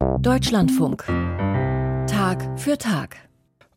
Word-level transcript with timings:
Deutschlandfunk. 0.00 1.04
Tag 2.06 2.58
für 2.58 2.78
Tag. 2.78 3.16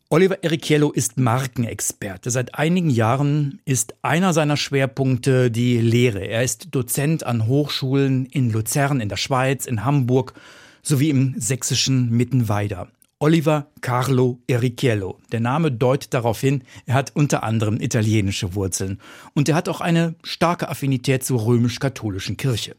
Oliver 0.10 0.42
Erichiello 0.42 0.92
ist 0.92 1.18
Markenexperte. 1.18 2.32
Seit 2.32 2.56
einigen 2.56 2.90
Jahren 2.90 3.60
ist 3.66 3.96
einer 4.03 4.32
seiner 4.32 4.56
Schwerpunkte 4.56 5.51
die 5.51 5.80
Lehre. 5.80 6.20
Er 6.20 6.44
ist 6.44 6.70
Dozent 6.72 7.25
an 7.25 7.48
Hochschulen 7.48 8.25
in 8.25 8.52
Luzern, 8.52 9.02
in 9.02 9.09
der 9.09 9.18
Schweiz, 9.18 9.66
in 9.66 9.84
Hamburg 9.84 10.34
sowie 10.82 11.09
im 11.09 11.36
sächsischen 11.38 12.09
Mittenweider. 12.09 12.87
Oliver 13.23 13.71
Carlo 13.79 14.41
Erichiello. 14.47 15.17
Der 15.31 15.39
Name 15.39 15.71
deutet 15.71 16.13
darauf 16.13 16.41
hin, 16.41 16.65
er 16.85 16.95
hat 16.95 17.15
unter 17.15 17.43
anderem 17.43 17.79
italienische 17.79 18.53
Wurzeln. 18.53 18.99
Und 19.33 19.47
er 19.47 19.55
hat 19.55 19.69
auch 19.69 19.79
eine 19.79 20.15
starke 20.23 20.67
Affinität 20.67 21.23
zur 21.23 21.45
römisch-katholischen 21.45 22.36
Kirche. 22.36 22.75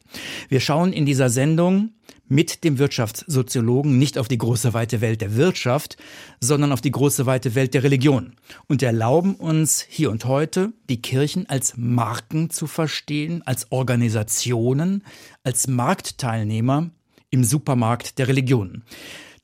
Wir 0.50 0.60
schauen 0.60 0.92
in 0.92 1.06
dieser 1.06 1.30
Sendung 1.30 1.92
mit 2.28 2.62
dem 2.62 2.78
Wirtschaftssoziologen 2.78 3.98
nicht 3.98 4.18
auf 4.18 4.28
die 4.28 4.36
große 4.36 4.74
weite 4.74 5.00
Welt 5.00 5.22
der 5.22 5.34
Wirtschaft, 5.34 5.96
sondern 6.40 6.72
auf 6.72 6.82
die 6.82 6.90
große 6.90 7.24
weite 7.24 7.54
Welt 7.54 7.72
der 7.72 7.82
Religion 7.82 8.34
und 8.68 8.82
erlauben 8.82 9.36
uns 9.36 9.80
hier 9.88 10.10
und 10.10 10.26
heute 10.26 10.74
die 10.90 11.00
Kirchen 11.00 11.48
als 11.48 11.78
Marken 11.78 12.50
zu 12.50 12.66
verstehen, 12.66 13.40
als 13.46 13.72
Organisationen, 13.72 15.04
als 15.42 15.68
Marktteilnehmer 15.68 16.90
im 17.30 17.44
Supermarkt 17.44 18.18
der 18.18 18.28
Religionen. 18.28 18.84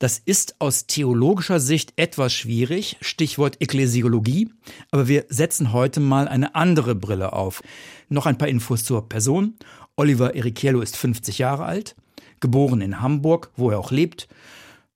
Das 0.01 0.17
ist 0.17 0.55
aus 0.57 0.87
theologischer 0.87 1.59
Sicht 1.59 1.93
etwas 1.95 2.33
schwierig, 2.33 2.97
Stichwort 3.01 3.61
Ekklesiologie, 3.61 4.49
aber 4.89 5.07
wir 5.07 5.25
setzen 5.29 5.73
heute 5.73 5.99
mal 5.99 6.27
eine 6.27 6.55
andere 6.55 6.95
Brille 6.95 7.33
auf. 7.33 7.61
Noch 8.09 8.25
ein 8.25 8.39
paar 8.39 8.47
Infos 8.47 8.83
zur 8.83 9.07
Person. 9.07 9.53
Oliver 9.95 10.35
Erichiello 10.35 10.81
ist 10.81 10.97
50 10.97 11.37
Jahre 11.37 11.65
alt, 11.65 11.95
geboren 12.39 12.81
in 12.81 12.99
Hamburg, 12.99 13.51
wo 13.55 13.69
er 13.69 13.77
auch 13.77 13.91
lebt. 13.91 14.27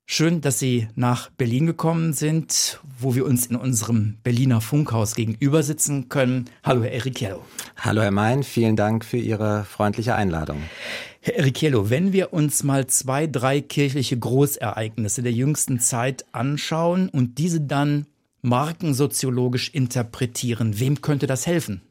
Schön, 0.06 0.40
dass 0.40 0.58
Sie 0.58 0.88
nach 0.96 1.30
Berlin 1.30 1.66
gekommen 1.66 2.12
sind, 2.12 2.80
wo 2.98 3.14
wir 3.14 3.26
uns 3.26 3.46
in 3.46 3.54
unserem 3.54 4.18
Berliner 4.24 4.60
Funkhaus 4.60 5.14
gegenüber 5.14 5.62
sitzen 5.62 6.08
können. 6.08 6.46
Hallo, 6.64 6.82
Herr 6.82 6.92
Erichiello. 6.92 7.44
Hallo, 7.76 8.02
Herr 8.02 8.10
Mein. 8.10 8.42
Vielen 8.42 8.74
Dank 8.74 9.04
für 9.04 9.18
Ihre 9.18 9.64
freundliche 9.64 10.16
Einladung. 10.16 10.62
Herr 11.26 11.38
Erichiello, 11.38 11.90
wenn 11.90 12.12
wir 12.12 12.32
uns 12.32 12.62
mal 12.62 12.86
zwei, 12.86 13.26
drei 13.26 13.60
kirchliche 13.60 14.16
Großereignisse 14.16 15.24
der 15.24 15.32
jüngsten 15.32 15.80
Zeit 15.80 16.24
anschauen 16.30 17.08
und 17.08 17.38
diese 17.38 17.60
dann 17.60 18.06
markensoziologisch 18.42 19.70
interpretieren, 19.70 20.78
wem 20.78 21.00
könnte 21.02 21.26
das 21.26 21.44
helfen? 21.48 21.82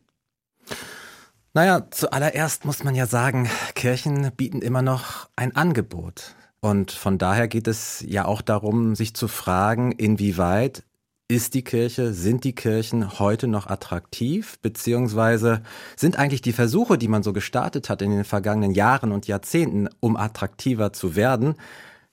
Naja, 1.53 1.85
zuallererst 1.91 2.63
muss 2.63 2.85
man 2.85 2.95
ja 2.95 3.07
sagen, 3.07 3.49
Kirchen 3.73 4.31
bieten 4.37 4.61
immer 4.61 4.81
noch 4.81 5.27
ein 5.35 5.53
Angebot. 5.53 6.33
Und 6.61 6.91
von 6.91 7.17
daher 7.17 7.49
geht 7.49 7.67
es 7.67 8.05
ja 8.07 8.23
auch 8.23 8.41
darum, 8.41 8.95
sich 8.95 9.15
zu 9.15 9.27
fragen, 9.27 9.91
inwieweit 9.91 10.83
ist 11.27 11.55
die 11.55 11.63
Kirche, 11.63 12.13
sind 12.13 12.43
die 12.43 12.53
Kirchen 12.53 13.17
heute 13.17 13.47
noch 13.47 13.67
attraktiv, 13.67 14.59
beziehungsweise 14.61 15.63
sind 15.95 16.19
eigentlich 16.19 16.43
die 16.43 16.53
Versuche, 16.53 16.99
die 16.99 17.07
man 17.07 17.23
so 17.23 17.33
gestartet 17.33 17.89
hat 17.89 18.03
in 18.03 18.11
den 18.11 18.23
vergangenen 18.25 18.71
Jahren 18.71 19.11
und 19.11 19.25
Jahrzehnten, 19.25 19.89
um 19.99 20.17
attraktiver 20.17 20.93
zu 20.93 21.15
werden, 21.15 21.55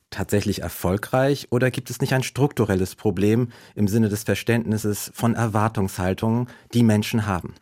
tatsächlich 0.09 0.63
erfolgreich 0.63 1.49
oder 1.51 1.71
gibt 1.71 1.91
es 1.91 2.01
nicht 2.01 2.13
ein 2.13 2.23
strukturelles 2.23 2.95
Problem 2.95 3.49
im 3.75 3.89
Sinne 3.89 4.09
des 4.09 4.23
Verständnisses 4.23 5.11
von 5.15 5.35
Erwartungshaltungen, 5.35 6.49
die 6.73 6.83
Menschen 6.83 7.27
haben? 7.27 7.55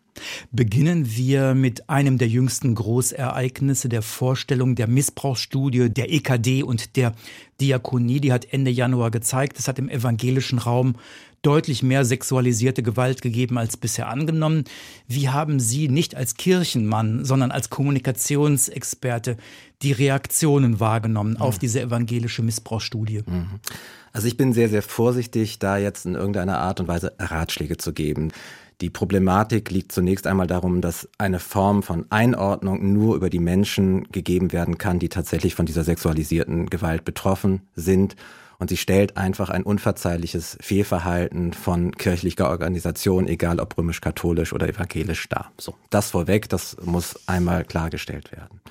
Beginnen 0.51 1.15
wir 1.15 1.53
mit 1.53 1.89
einem 1.89 2.17
der 2.17 2.27
jüngsten 2.27 2.75
Großereignisse 2.75 3.87
der 3.87 4.01
Vorstellung 4.01 4.75
der 4.75 4.87
Missbrauchsstudie 4.87 5.89
der 5.89 6.11
EKD 6.11 6.63
und 6.63 6.97
der 6.97 7.13
Diakonie. 7.61 8.19
Die 8.19 8.33
hat 8.33 8.51
Ende 8.51 8.71
Januar 8.71 9.09
gezeigt, 9.09 9.57
es 9.57 9.69
hat 9.69 9.79
im 9.79 9.89
evangelischen 9.89 10.59
Raum 10.59 10.95
deutlich 11.41 11.81
mehr 11.81 12.05
sexualisierte 12.05 12.83
Gewalt 12.83 13.21
gegeben 13.21 13.57
als 13.57 13.77
bisher 13.77 14.07
angenommen. 14.09 14.65
Wie 15.07 15.29
haben 15.29 15.59
Sie 15.59 15.87
nicht 15.87 16.15
als 16.15 16.35
Kirchenmann, 16.35 17.25
sondern 17.25 17.51
als 17.51 17.69
Kommunikationsexperte 17.69 19.37
die 19.81 19.91
Reaktionen 19.91 20.79
wahrgenommen 20.79 21.37
auf 21.37 21.55
mhm. 21.55 21.59
diese 21.59 21.81
evangelische 21.81 22.43
Missbrauchsstudie? 22.43 23.23
Mhm. 23.25 23.59
Also 24.13 24.27
ich 24.27 24.37
bin 24.37 24.53
sehr, 24.53 24.69
sehr 24.69 24.83
vorsichtig, 24.83 25.57
da 25.59 25.77
jetzt 25.77 26.05
in 26.05 26.15
irgendeiner 26.15 26.59
Art 26.59 26.79
und 26.79 26.87
Weise 26.87 27.13
Ratschläge 27.17 27.77
zu 27.77 27.93
geben. 27.93 28.31
Die 28.81 28.89
Problematik 28.89 29.69
liegt 29.69 29.91
zunächst 29.91 30.25
einmal 30.25 30.47
darum, 30.47 30.81
dass 30.81 31.07
eine 31.19 31.39
Form 31.39 31.83
von 31.83 32.05
Einordnung 32.09 32.93
nur 32.93 33.15
über 33.15 33.29
die 33.29 33.39
Menschen 33.39 34.07
gegeben 34.11 34.51
werden 34.51 34.79
kann, 34.79 34.97
die 34.97 35.09
tatsächlich 35.09 35.53
von 35.53 35.67
dieser 35.67 35.83
sexualisierten 35.83 36.69
Gewalt 36.69 37.05
betroffen 37.05 37.61
sind 37.75 38.15
und 38.61 38.69
sie 38.69 38.77
stellt 38.77 39.17
einfach 39.17 39.49
ein 39.49 39.63
unverzeihliches 39.63 40.55
Fehlverhalten 40.61 41.51
von 41.51 41.93
kirchlicher 41.93 42.47
Organisation, 42.47 43.25
egal 43.25 43.59
ob 43.59 43.75
römisch-katholisch 43.75 44.53
oder 44.53 44.69
evangelisch, 44.69 45.27
dar. 45.29 45.51
So, 45.59 45.73
das 45.89 46.11
vorweg, 46.11 46.47
das 46.47 46.77
muss 46.85 47.27
einmal 47.27 47.65
klargestellt 47.65 48.31
werden. 48.31 48.61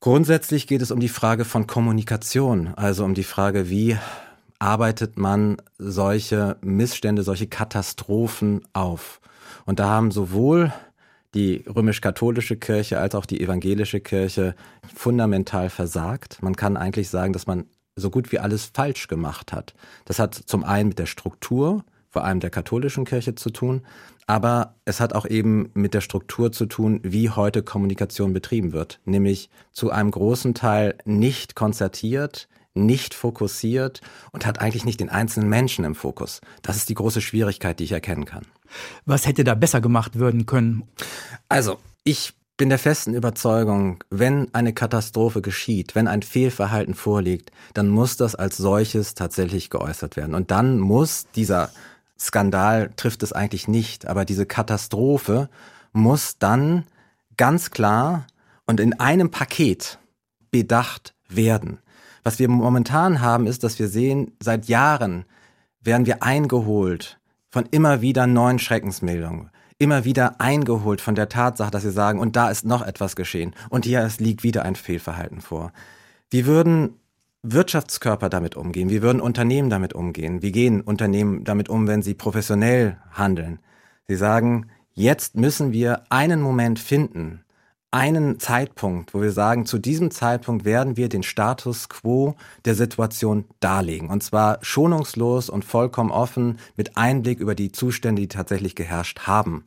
Grundsätzlich 0.00 0.66
geht 0.66 0.82
es 0.82 0.90
um 0.90 0.98
die 0.98 1.08
Frage 1.08 1.44
von 1.44 1.68
Kommunikation, 1.68 2.74
also 2.74 3.04
um 3.04 3.14
die 3.14 3.22
Frage, 3.22 3.70
wie 3.70 3.96
arbeitet 4.58 5.16
man 5.16 5.58
solche 5.78 6.56
Missstände, 6.60 7.22
solche 7.22 7.46
Katastrophen 7.46 8.62
auf. 8.72 9.20
Und 9.66 9.78
da 9.78 9.88
haben 9.88 10.10
sowohl 10.10 10.72
die 11.34 11.64
römisch-katholische 11.72 12.56
Kirche 12.56 12.98
als 12.98 13.14
auch 13.14 13.26
die 13.26 13.40
evangelische 13.40 14.00
Kirche 14.00 14.56
fundamental 14.92 15.70
versagt. 15.70 16.42
Man 16.42 16.56
kann 16.56 16.76
eigentlich 16.76 17.08
sagen, 17.08 17.32
dass 17.32 17.46
man 17.46 17.66
so 17.96 18.10
gut 18.10 18.32
wie 18.32 18.38
alles 18.38 18.70
falsch 18.72 19.08
gemacht 19.08 19.52
hat. 19.52 19.74
Das 20.04 20.18
hat 20.18 20.34
zum 20.34 20.64
einen 20.64 20.88
mit 20.90 20.98
der 20.98 21.06
Struktur, 21.06 21.84
vor 22.08 22.24
allem 22.24 22.40
der 22.40 22.50
katholischen 22.50 23.04
Kirche 23.04 23.34
zu 23.34 23.50
tun, 23.50 23.82
aber 24.26 24.76
es 24.84 25.00
hat 25.00 25.12
auch 25.12 25.26
eben 25.26 25.70
mit 25.74 25.94
der 25.94 26.00
Struktur 26.00 26.52
zu 26.52 26.66
tun, 26.66 27.00
wie 27.02 27.30
heute 27.30 27.62
Kommunikation 27.62 28.32
betrieben 28.32 28.72
wird, 28.72 29.00
nämlich 29.04 29.50
zu 29.72 29.90
einem 29.90 30.10
großen 30.10 30.54
Teil 30.54 30.96
nicht 31.04 31.54
konzertiert, 31.54 32.48
nicht 32.74 33.14
fokussiert 33.14 34.00
und 34.32 34.46
hat 34.46 34.60
eigentlich 34.60 34.84
nicht 34.84 35.00
den 35.00 35.08
einzelnen 35.08 35.48
Menschen 35.48 35.84
im 35.84 35.94
Fokus. 35.94 36.40
Das 36.62 36.76
ist 36.76 36.88
die 36.88 36.94
große 36.94 37.20
Schwierigkeit, 37.20 37.78
die 37.78 37.84
ich 37.84 37.92
erkennen 37.92 38.24
kann. 38.24 38.46
Was 39.04 39.26
hätte 39.26 39.44
da 39.44 39.54
besser 39.54 39.80
gemacht 39.80 40.18
werden 40.18 40.46
können? 40.46 40.84
Also, 41.48 41.78
ich 42.04 42.34
bin 42.60 42.68
der 42.68 42.78
festen 42.78 43.14
Überzeugung, 43.14 44.04
wenn 44.10 44.52
eine 44.52 44.74
Katastrophe 44.74 45.40
geschieht, 45.40 45.94
wenn 45.94 46.06
ein 46.06 46.20
Fehlverhalten 46.20 46.92
vorliegt, 46.92 47.52
dann 47.72 47.88
muss 47.88 48.18
das 48.18 48.34
als 48.34 48.58
solches 48.58 49.14
tatsächlich 49.14 49.70
geäußert 49.70 50.18
werden. 50.18 50.34
Und 50.34 50.50
dann 50.50 50.78
muss 50.78 51.24
dieser 51.34 51.70
Skandal 52.18 52.90
trifft 52.96 53.22
es 53.22 53.32
eigentlich 53.32 53.66
nicht, 53.66 54.06
aber 54.06 54.26
diese 54.26 54.44
Katastrophe 54.44 55.48
muss 55.94 56.36
dann 56.36 56.84
ganz 57.38 57.70
klar 57.70 58.26
und 58.66 58.78
in 58.78 59.00
einem 59.00 59.30
Paket 59.30 59.98
bedacht 60.50 61.14
werden. 61.30 61.78
Was 62.24 62.38
wir 62.38 62.48
momentan 62.50 63.22
haben, 63.22 63.46
ist, 63.46 63.64
dass 63.64 63.78
wir 63.78 63.88
sehen, 63.88 64.32
seit 64.38 64.66
Jahren 64.66 65.24
werden 65.80 66.04
wir 66.04 66.22
eingeholt 66.22 67.18
von 67.48 67.64
immer 67.70 68.02
wieder 68.02 68.26
neuen 68.26 68.58
Schreckensmeldungen 68.58 69.50
immer 69.80 70.04
wieder 70.04 70.40
eingeholt 70.40 71.00
von 71.00 71.14
der 71.14 71.28
Tatsache, 71.28 71.70
dass 71.70 71.82
sie 71.82 71.90
sagen, 71.90 72.20
und 72.20 72.36
da 72.36 72.50
ist 72.50 72.64
noch 72.64 72.82
etwas 72.82 73.16
geschehen 73.16 73.54
und 73.70 73.84
hier 73.86 74.08
liegt 74.18 74.44
wieder 74.44 74.62
ein 74.62 74.76
Fehlverhalten 74.76 75.40
vor. 75.40 75.72
Wie 76.28 76.46
würden 76.46 77.00
Wirtschaftskörper 77.42 78.28
damit 78.28 78.56
umgehen? 78.56 78.90
Wie 78.90 79.00
würden 79.00 79.22
Unternehmen 79.22 79.70
damit 79.70 79.94
umgehen? 79.94 80.42
Wie 80.42 80.52
gehen 80.52 80.82
Unternehmen 80.82 81.44
damit 81.44 81.70
um, 81.70 81.88
wenn 81.88 82.02
sie 82.02 82.12
professionell 82.14 82.98
handeln? 83.12 83.58
Sie 84.06 84.16
sagen, 84.16 84.66
jetzt 84.92 85.36
müssen 85.36 85.72
wir 85.72 86.02
einen 86.10 86.42
Moment 86.42 86.78
finden, 86.78 87.42
einen 87.90 88.38
Zeitpunkt, 88.38 89.14
wo 89.14 89.22
wir 89.22 89.32
sagen, 89.32 89.64
zu 89.64 89.78
diesem 89.78 90.10
Zeitpunkt 90.10 90.64
werden 90.66 90.98
wir 90.98 91.08
den 91.08 91.22
Status 91.22 91.88
quo 91.88 92.36
der 92.66 92.74
Situation 92.74 93.46
darlegen. 93.60 94.10
Und 94.10 94.22
zwar 94.22 94.58
schonungslos 94.60 95.48
und 95.48 95.64
vollkommen 95.64 96.10
offen 96.10 96.58
mit 96.76 96.96
Einblick 96.98 97.40
über 97.40 97.54
die 97.54 97.72
Zustände, 97.72 98.20
die 98.22 98.28
tatsächlich 98.28 98.74
geherrscht 98.74 99.20
haben. 99.20 99.64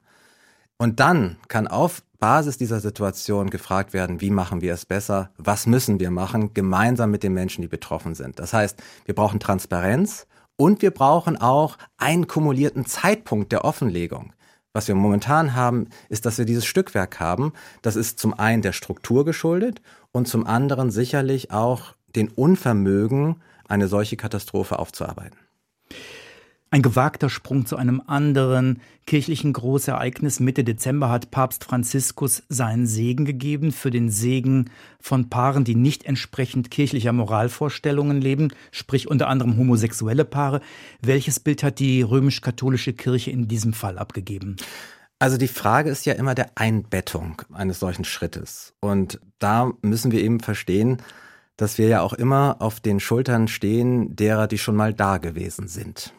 Und 0.77 0.99
dann 0.99 1.37
kann 1.47 1.67
auf 1.67 2.03
Basis 2.19 2.57
dieser 2.57 2.79
Situation 2.79 3.49
gefragt 3.49 3.93
werden, 3.93 4.21
wie 4.21 4.29
machen 4.29 4.61
wir 4.61 4.73
es 4.73 4.85
besser, 4.85 5.31
was 5.37 5.67
müssen 5.67 5.99
wir 5.99 6.09
machen, 6.09 6.53
gemeinsam 6.53 7.11
mit 7.11 7.23
den 7.23 7.33
Menschen, 7.33 7.61
die 7.61 7.67
betroffen 7.67 8.15
sind. 8.15 8.39
Das 8.39 8.53
heißt, 8.53 8.81
wir 9.05 9.13
brauchen 9.13 9.39
Transparenz 9.39 10.25
und 10.55 10.81
wir 10.81 10.91
brauchen 10.91 11.35
auch 11.35 11.77
einen 11.97 12.27
kumulierten 12.27 12.85
Zeitpunkt 12.85 13.51
der 13.51 13.65
Offenlegung. 13.65 14.33
Was 14.71 14.87
wir 14.87 14.95
momentan 14.95 15.53
haben, 15.53 15.89
ist, 16.09 16.25
dass 16.25 16.37
wir 16.37 16.45
dieses 16.45 16.65
Stückwerk 16.65 17.19
haben. 17.19 17.53
Das 17.81 17.95
ist 17.95 18.19
zum 18.19 18.33
einen 18.33 18.61
der 18.61 18.71
Struktur 18.71 19.23
geschuldet 19.25 19.81
und 20.11 20.27
zum 20.27 20.47
anderen 20.47 20.89
sicherlich 20.89 21.51
auch 21.51 21.93
den 22.15 22.29
Unvermögen, 22.29 23.41
eine 23.67 23.87
solche 23.87 24.17
Katastrophe 24.17 24.79
aufzuarbeiten. 24.79 25.37
Ein 26.73 26.81
gewagter 26.81 27.29
Sprung 27.29 27.67
zu 27.67 27.75
einem 27.75 28.01
anderen 28.07 28.81
kirchlichen 29.05 29.53
Großereignis. 29.53 30.39
Mitte 30.39 30.63
Dezember 30.63 31.11
hat 31.11 31.29
Papst 31.29 31.65
Franziskus 31.65 32.41
seinen 32.49 32.87
Segen 32.87 33.25
gegeben 33.25 33.71
für 33.71 33.91
den 33.91 34.09
Segen 34.09 34.71
von 34.99 35.29
Paaren, 35.29 35.65
die 35.65 35.75
nicht 35.75 36.03
entsprechend 36.03 36.71
kirchlicher 36.71 37.13
Moralvorstellungen 37.13 38.19
leben, 38.19 38.47
sprich 38.71 39.07
unter 39.07 39.27
anderem 39.27 39.55
homosexuelle 39.55 40.25
Paare. 40.25 40.61
Welches 40.99 41.39
Bild 41.39 41.61
hat 41.61 41.77
die 41.77 42.01
römisch-katholische 42.01 42.93
Kirche 42.93 43.29
in 43.29 43.47
diesem 43.47 43.73
Fall 43.73 43.99
abgegeben? 43.99 44.55
Also 45.19 45.37
die 45.37 45.47
Frage 45.49 45.91
ist 45.91 46.07
ja 46.07 46.13
immer 46.13 46.33
der 46.33 46.53
Einbettung 46.55 47.39
eines 47.53 47.81
solchen 47.81 48.03
Schrittes. 48.03 48.73
Und 48.79 49.19
da 49.37 49.73
müssen 49.83 50.11
wir 50.11 50.23
eben 50.23 50.39
verstehen, 50.39 50.97
dass 51.55 51.77
wir 51.77 51.87
ja 51.87 52.01
auch 52.01 52.13
immer 52.13 52.55
auf 52.61 52.79
den 52.79 52.99
Schultern 52.99 53.47
stehen 53.47 54.15
derer, 54.15 54.47
die 54.47 54.57
schon 54.57 54.75
mal 54.75 54.91
da 54.91 55.19
gewesen 55.19 55.67
sind. 55.67 56.15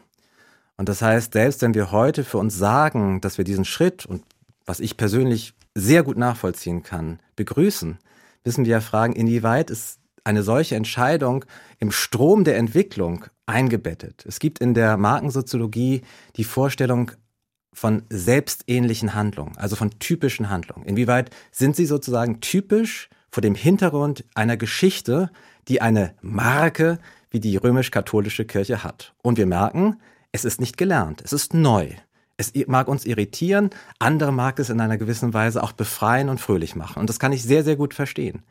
Und 0.76 0.88
das 0.88 1.03
heißt, 1.03 1.32
selbst 1.32 1.62
wenn 1.62 1.75
wir 1.75 1.93
heute 1.93 2.25
für 2.25 2.38
uns 2.38 2.56
sagen, 2.56 3.21
dass 3.21 3.38
wir 3.38 3.44
diesen 3.44 3.65
Schritt 3.65 4.06
und 4.06 4.23
was 4.67 4.81
ich 4.81 4.97
persönlich 4.97 5.55
sehr 5.75 6.03
gut 6.03 6.17
nachvollziehen 6.17 6.82
kann, 6.82 7.21
begrüßen, 7.37 7.99
müssen 8.44 8.65
wir 8.65 8.73
ja 8.73 8.81
fragen, 8.81 9.15
inwieweit 9.15 9.71
ist 9.71 9.99
eine 10.25 10.43
solche 10.43 10.75
Entscheidung 10.75 11.44
im 11.79 11.91
Strom 11.91 12.44
der 12.44 12.56
Entwicklung 12.56 13.26
eingebettet. 13.47 14.25
Es 14.26 14.38
gibt 14.38 14.59
in 14.59 14.75
der 14.75 14.97
Markensoziologie 14.97 16.03
die 16.37 16.44
Vorstellung 16.44 17.12
von 17.73 18.03
selbstähnlichen 18.09 19.15
Handlungen, 19.15 19.56
also 19.59 19.77
von 19.77 19.99
typischen 19.99 20.49
Handlungen. 20.49 20.87
Inwieweit 20.87 21.31
sind 21.50 21.77
sie 21.77 21.87
sozusagen 21.87 22.41
typisch 22.41 23.11
vor 23.31 23.43
dem 23.43 23.55
Hintergrund 23.55 24.25
einer 24.35 24.56
Geschichte, 24.56 25.31
die 25.69 25.82
eine 25.82 26.15
Marke 26.23 26.99
wie 27.31 27.41
die 27.41 27.56
römisch-katholische 27.56 28.44
Kirche 28.44 28.85
hat. 28.85 29.12
Und 29.23 29.38
wir 29.38 29.47
merken, 29.47 29.97
es 30.34 30.44
ist 30.44 30.60
nicht 30.60 30.76
gelernt, 30.76 31.22
es 31.25 31.32
ist 31.32 31.54
neu. 31.54 31.90
Es 32.36 32.52
mag 32.66 32.88
uns 32.88 33.06
irritieren, 33.06 33.70
andere 34.00 34.32
mag 34.32 34.58
es 34.58 34.69
in 34.69 34.81
einer 34.81 34.98
gewissen 34.98 35.32
Weise 35.32 35.62
auch 35.62 35.70
befreien 35.70 36.28
und 36.28 36.40
fröhlich 36.40 36.75
machen. 36.75 36.98
Und 36.98 37.08
das 37.08 37.20
kann 37.20 37.31
ich 37.31 37.44
sehr, 37.44 37.62
sehr 37.62 37.76
gut 37.76 37.94
verstehen. 37.94 38.42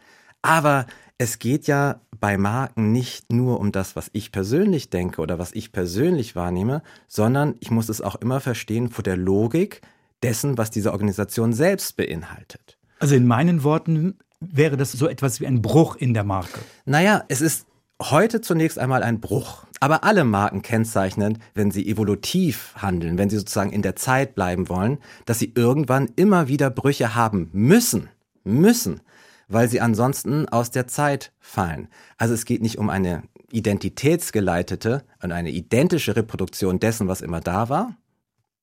Aber 0.42 0.88
es 1.18 1.40
geht 1.40 1.68
ja 1.68 2.00
bei 2.22 2.38
Marken 2.38 2.94
nicht 2.94 3.34
nur 3.34 3.60
um 3.60 3.74
das, 3.74 3.98
was 3.98 4.10
ich 4.14 4.32
persönlich 4.32 4.92
denke 4.92 5.20
oder 5.20 5.40
was 5.40 5.52
ich 5.52 5.74
persönlich 5.74 6.38
wahrnehme, 6.38 6.82
sondern 7.10 7.56
ich 7.60 7.70
muss 7.70 7.90
es 7.90 8.00
auch 8.00 8.16
immer 8.16 8.40
verstehen 8.40 8.90
vor 8.90 9.04
der 9.04 9.18
Logik 9.18 9.82
dessen, 10.22 10.58
was 10.58 10.72
diese 10.72 10.94
Organisation 10.94 11.52
selbst 11.52 11.98
beinhaltet. 11.98 12.78
Also 13.00 13.16
in 13.16 13.28
meinen 13.28 13.64
Worten 13.64 14.18
wäre 14.40 14.78
das 14.78 14.94
so 14.94 15.10
etwas 15.10 15.42
wie 15.42 15.48
ein 15.48 15.62
Bruch 15.62 15.98
in 15.98 16.14
der 16.14 16.24
Marke. 16.24 16.62
Naja, 16.86 17.26
es 17.28 17.42
ist 17.42 17.66
heute 18.02 18.40
zunächst 18.40 18.80
einmal 18.80 19.04
ein 19.04 19.20
Bruch. 19.20 19.66
Aber 19.84 20.06
alle 20.06 20.24
Marken 20.24 20.62
kennzeichnen, 20.62 21.40
wenn 21.56 21.70
sie 21.70 21.86
evolutiv 21.90 22.74
handeln, 22.78 23.18
wenn 23.18 23.30
sie 23.30 23.36
sozusagen 23.36 23.74
in 23.74 23.82
der 23.82 23.98
Zeit 23.98 24.34
bleiben 24.34 24.70
wollen, 24.70 25.00
dass 25.26 25.40
sie 25.40 25.52
irgendwann 25.56 26.10
immer 26.16 26.48
wieder 26.48 26.70
Brüche 26.70 27.16
haben 27.16 27.50
müssen. 27.52 28.08
Müssen. 28.46 29.02
Weil 29.50 29.68
sie 29.68 29.82
ansonsten 29.82 30.48
aus 30.48 30.72
der 30.72 30.88
Zeit 30.88 31.34
fallen. 31.42 31.90
Also 32.18 32.34
es 32.34 32.46
geht 32.46 32.62
nicht 32.62 32.78
um 32.78 32.90
eine 32.90 33.24
identitätsgeleitete 33.52 35.04
und 35.22 35.34
eine 35.34 35.52
identische 35.52 36.16
Reproduktion 36.16 36.80
dessen, 36.80 37.10
was 37.10 37.20
immer 37.20 37.42
da 37.42 37.68
war. 37.68 37.98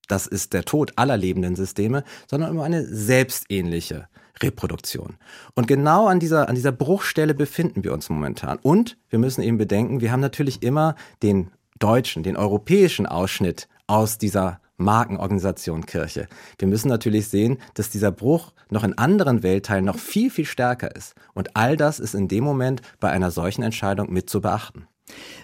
Das 0.08 0.26
ist 0.26 0.54
der 0.54 0.64
Tod 0.64 0.94
aller 0.96 1.18
lebenden 1.18 1.54
Systeme, 1.54 2.02
sondern 2.30 2.52
um 2.52 2.60
eine 2.60 2.86
selbstähnliche 2.86 4.08
Reproduktion. 4.42 5.16
Und 5.54 5.66
genau 5.66 6.06
an 6.06 6.20
dieser, 6.20 6.48
an 6.48 6.54
dieser 6.54 6.72
Bruchstelle 6.72 7.34
befinden 7.34 7.84
wir 7.84 7.92
uns 7.92 8.08
momentan. 8.08 8.58
Und 8.62 8.96
wir 9.08 9.18
müssen 9.18 9.42
eben 9.42 9.58
bedenken, 9.58 10.00
wir 10.00 10.12
haben 10.12 10.20
natürlich 10.20 10.62
immer 10.62 10.94
den 11.22 11.50
deutschen, 11.78 12.22
den 12.22 12.36
europäischen 12.36 13.06
Ausschnitt 13.06 13.68
aus 13.86 14.18
dieser 14.18 14.60
Markenorganisation 14.80 15.86
Kirche. 15.86 16.26
Wir 16.58 16.68
müssen 16.68 16.88
natürlich 16.88 17.28
sehen, 17.28 17.58
dass 17.74 17.90
dieser 17.90 18.10
Bruch 18.10 18.52
noch 18.70 18.82
in 18.82 18.96
anderen 18.96 19.42
Weltteilen 19.42 19.84
noch 19.84 19.98
viel, 19.98 20.30
viel 20.30 20.46
stärker 20.46 20.94
ist. 20.96 21.14
Und 21.34 21.56
all 21.56 21.76
das 21.76 22.00
ist 22.00 22.14
in 22.14 22.28
dem 22.28 22.44
Moment 22.44 22.82
bei 22.98 23.10
einer 23.10 23.30
solchen 23.30 23.62
Entscheidung 23.62 24.12
mit 24.12 24.30
zu 24.30 24.40
beachten. 24.40 24.86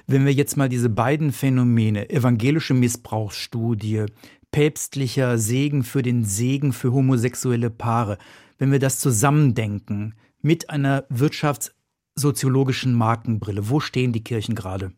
Wenn 0.06 0.24
wir 0.24 0.32
jetzt 0.32 0.56
mal 0.56 0.68
diese 0.68 0.88
beiden 0.88 1.32
Phänomene, 1.32 2.08
evangelische 2.08 2.74
Missbrauchsstudie, 2.74 4.06
päpstlicher 4.52 5.38
Segen 5.38 5.82
für 5.82 6.02
den 6.02 6.24
Segen 6.24 6.72
für 6.72 6.92
homosexuelle 6.92 7.70
Paare, 7.70 8.16
wenn 8.58 8.72
wir 8.72 8.78
das 8.78 8.98
zusammendenken 8.98 10.14
mit 10.42 10.70
einer 10.70 11.04
wirtschaftssoziologischen 11.08 12.94
Markenbrille? 12.94 13.68
Wo 13.68 13.80
stehen 13.80 14.12
die 14.12 14.24
Kirchen 14.24 14.54
gerade? 14.54 14.92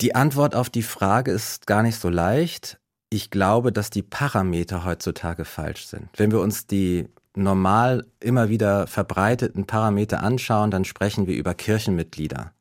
Die 0.00 0.14
Antwort 0.14 0.54
auf 0.54 0.68
die 0.68 0.82
Frage 0.82 1.30
ist 1.30 1.66
gar 1.66 1.82
nicht 1.82 1.98
so 1.98 2.08
leicht. 2.08 2.78
Ich 3.08 3.30
glaube, 3.30 3.72
dass 3.72 3.88
die 3.88 4.02
Parameter 4.02 4.84
heutzutage 4.84 5.44
falsch 5.44 5.86
sind. 5.86 6.08
Wenn 6.16 6.32
wir 6.32 6.40
uns 6.40 6.66
die 6.66 7.06
normal 7.34 8.04
immer 8.20 8.48
wieder 8.48 8.86
verbreiteten 8.86 9.66
Parameter 9.66 10.22
anschauen, 10.22 10.70
dann 10.70 10.84
sprechen 10.84 11.26
wir 11.26 11.36
über 11.36 11.54
Kirchenmitglieder. 11.54 12.52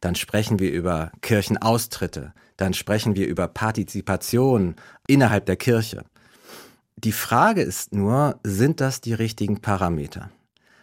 Dann 0.00 0.14
sprechen 0.14 0.58
wir 0.58 0.72
über 0.72 1.12
Kirchenaustritte. 1.20 2.32
Dann 2.56 2.74
sprechen 2.74 3.14
wir 3.16 3.26
über 3.26 3.48
Partizipation 3.48 4.76
innerhalb 5.06 5.46
der 5.46 5.56
Kirche. 5.56 6.04
Die 7.02 7.12
Frage 7.12 7.62
ist 7.62 7.94
nur, 7.94 8.38
sind 8.44 8.82
das 8.82 9.00
die 9.00 9.14
richtigen 9.14 9.62
Parameter? 9.62 10.30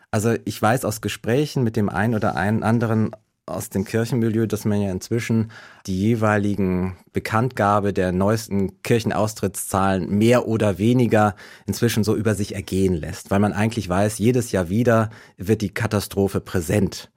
Also 0.09 0.33
ich 0.45 0.59
weiß 0.59 0.83
aus 0.83 1.01
Gesprächen 1.01 1.63
mit 1.63 1.75
dem 1.75 1.89
einen 1.89 2.15
oder 2.15 2.35
einen 2.35 2.63
anderen 2.63 3.11
aus 3.45 3.69
dem 3.69 3.85
Kirchenmilieu, 3.85 4.47
dass 4.47 4.65
man 4.65 4.81
ja 4.81 4.89
inzwischen 4.89 5.51
die 5.85 5.95
jeweiligen 5.95 6.97
Bekanntgabe 7.13 7.93
der 7.93 8.13
neuesten 8.13 8.81
Kirchenaustrittszahlen 8.81 10.09
mehr 10.09 10.47
oder 10.47 10.79
weniger 10.79 11.35
inzwischen 11.67 12.03
so 12.03 12.15
über 12.15 12.33
sich 12.33 12.55
ergehen 12.55 12.95
lässt, 12.95 13.29
weil 13.29 13.39
man 13.39 13.53
eigentlich 13.53 13.87
weiß, 13.87 14.17
jedes 14.17 14.51
Jahr 14.51 14.69
wieder 14.69 15.11
wird 15.37 15.61
die 15.61 15.73
Katastrophe 15.73 16.41
präsent. 16.41 17.11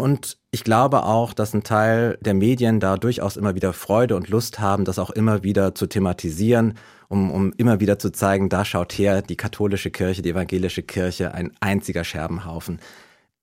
Und 0.00 0.38
ich 0.52 0.62
glaube 0.62 1.02
auch, 1.02 1.34
dass 1.34 1.52
ein 1.54 1.64
Teil 1.64 2.18
der 2.20 2.32
Medien 2.32 2.78
da 2.78 2.96
durchaus 2.96 3.36
immer 3.36 3.56
wieder 3.56 3.72
Freude 3.72 4.14
und 4.14 4.28
Lust 4.28 4.60
haben, 4.60 4.84
das 4.84 5.00
auch 5.00 5.10
immer 5.10 5.42
wieder 5.42 5.74
zu 5.74 5.88
thematisieren, 5.88 6.74
um, 7.08 7.32
um 7.32 7.52
immer 7.56 7.80
wieder 7.80 7.98
zu 7.98 8.12
zeigen, 8.12 8.48
da 8.48 8.64
schaut 8.64 8.92
her 8.92 9.22
die 9.22 9.36
katholische 9.36 9.90
Kirche, 9.90 10.22
die 10.22 10.30
evangelische 10.30 10.84
Kirche, 10.84 11.34
ein 11.34 11.52
einziger 11.58 12.04
Scherbenhaufen. 12.04 12.78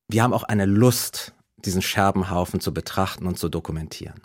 Wir 0.07 0.23
haben 0.23 0.33
auch 0.33 0.43
eine 0.43 0.65
Lust, 0.65 1.33
diesen 1.57 1.81
Scherbenhaufen 1.81 2.61
zu 2.61 2.73
betrachten 2.73 3.27
und 3.27 3.37
zu 3.37 3.49
dokumentieren. 3.49 4.21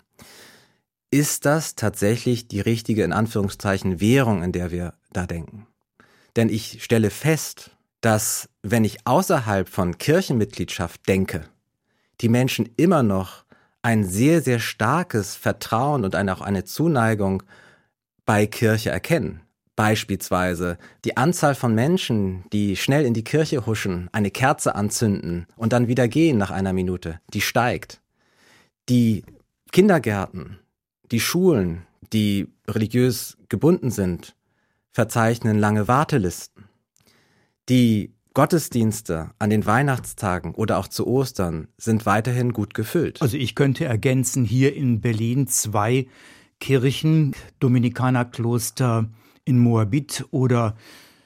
Ist 1.09 1.45
das 1.45 1.75
tatsächlich 1.75 2.47
die 2.47 2.61
richtige, 2.61 3.03
in 3.03 3.11
Anführungszeichen, 3.11 3.99
Währung, 3.99 4.41
in 4.41 4.53
der 4.53 4.71
wir 4.71 4.93
da 5.11 5.27
denken? 5.27 5.67
Denn 6.37 6.47
ich 6.47 6.81
stelle 6.81 7.09
fest, 7.09 7.71
dass 7.99 8.47
wenn 8.63 8.85
ich 8.85 9.05
außerhalb 9.05 9.67
von 9.67 9.97
Kirchenmitgliedschaft 9.97 11.09
denke, 11.09 11.49
die 12.21 12.29
Menschen 12.29 12.69
immer 12.77 13.03
noch 13.03 13.45
ein 13.81 14.03
sehr, 14.03 14.41
sehr 14.41 14.59
starkes 14.59 15.35
Vertrauen 15.35 16.05
und 16.05 16.15
auch 16.15 16.41
eine 16.41 16.63
Zuneigung 16.63 17.43
bei 18.25 18.45
Kirche 18.45 18.91
erkennen. 18.91 19.41
Beispielsweise 19.75 20.77
die 21.05 21.17
Anzahl 21.17 21.55
von 21.55 21.73
Menschen, 21.73 22.43
die 22.53 22.75
schnell 22.75 23.05
in 23.05 23.13
die 23.13 23.23
Kirche 23.23 23.65
huschen, 23.65 24.09
eine 24.11 24.29
Kerze 24.29 24.75
anzünden 24.75 25.47
und 25.55 25.73
dann 25.73 25.87
wieder 25.87 26.07
gehen 26.07 26.37
nach 26.37 26.51
einer 26.51 26.73
Minute, 26.73 27.19
die 27.33 27.41
steigt. 27.41 28.01
Die 28.89 29.23
Kindergärten, 29.71 30.59
die 31.11 31.19
Schulen, 31.19 31.87
die 32.13 32.49
religiös 32.67 33.37
gebunden 33.49 33.89
sind, 33.89 34.35
verzeichnen 34.91 35.57
lange 35.57 35.87
Wartelisten. 35.87 36.65
Die 37.69 38.13
Gottesdienste 38.33 39.31
an 39.39 39.49
den 39.49 39.65
Weihnachtstagen 39.65 40.53
oder 40.55 40.77
auch 40.77 40.87
zu 40.87 41.05
Ostern 41.05 41.67
sind 41.77 42.05
weiterhin 42.05 42.53
gut 42.53 42.73
gefüllt. 42.73 43.21
Also 43.21 43.37
ich 43.37 43.55
könnte 43.55 43.85
ergänzen, 43.85 44.45
hier 44.45 44.73
in 44.73 45.01
Berlin 45.01 45.47
zwei 45.47 46.07
Kirchen, 46.59 47.35
Dominikanerkloster 47.59 49.09
in 49.43 49.59
Moabit 49.59 50.25
oder 50.31 50.75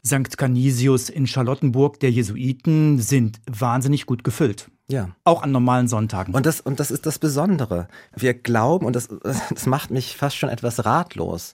St. 0.03 0.37
Canisius 0.37 1.09
in 1.09 1.27
Charlottenburg 1.27 1.99
der 1.99 2.11
Jesuiten 2.11 2.99
sind 2.99 3.39
wahnsinnig 3.49 4.05
gut 4.05 4.23
gefüllt. 4.23 4.71
Ja. 4.87 5.09
Auch 5.23 5.43
an 5.43 5.51
normalen 5.51 5.87
Sonntagen. 5.87 6.33
Und 6.33 6.45
das, 6.45 6.61
und 6.61 6.79
das 6.79 6.91
ist 6.91 7.05
das 7.05 7.19
Besondere. 7.19 7.87
Wir 8.15 8.33
glauben, 8.35 8.85
und 8.85 8.95
das, 8.95 9.09
das 9.21 9.65
macht 9.65 9.91
mich 9.91 10.15
fast 10.15 10.37
schon 10.37 10.49
etwas 10.49 10.85
ratlos 10.85 11.53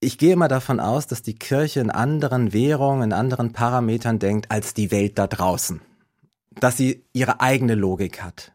ich 0.00 0.18
gehe 0.18 0.32
immer 0.32 0.48
davon 0.48 0.80
aus, 0.80 1.06
dass 1.06 1.22
die 1.22 1.34
Kirche 1.34 1.80
in 1.80 1.90
anderen 1.90 2.52
Währungen, 2.52 3.02
in 3.04 3.12
anderen 3.12 3.52
Parametern 3.52 4.18
denkt 4.18 4.50
als 4.50 4.74
die 4.74 4.90
Welt 4.90 5.18
da 5.18 5.26
draußen. 5.26 5.80
Dass 6.58 6.76
sie 6.78 7.04
ihre 7.12 7.40
eigene 7.40 7.74
Logik 7.74 8.22
hat, 8.22 8.52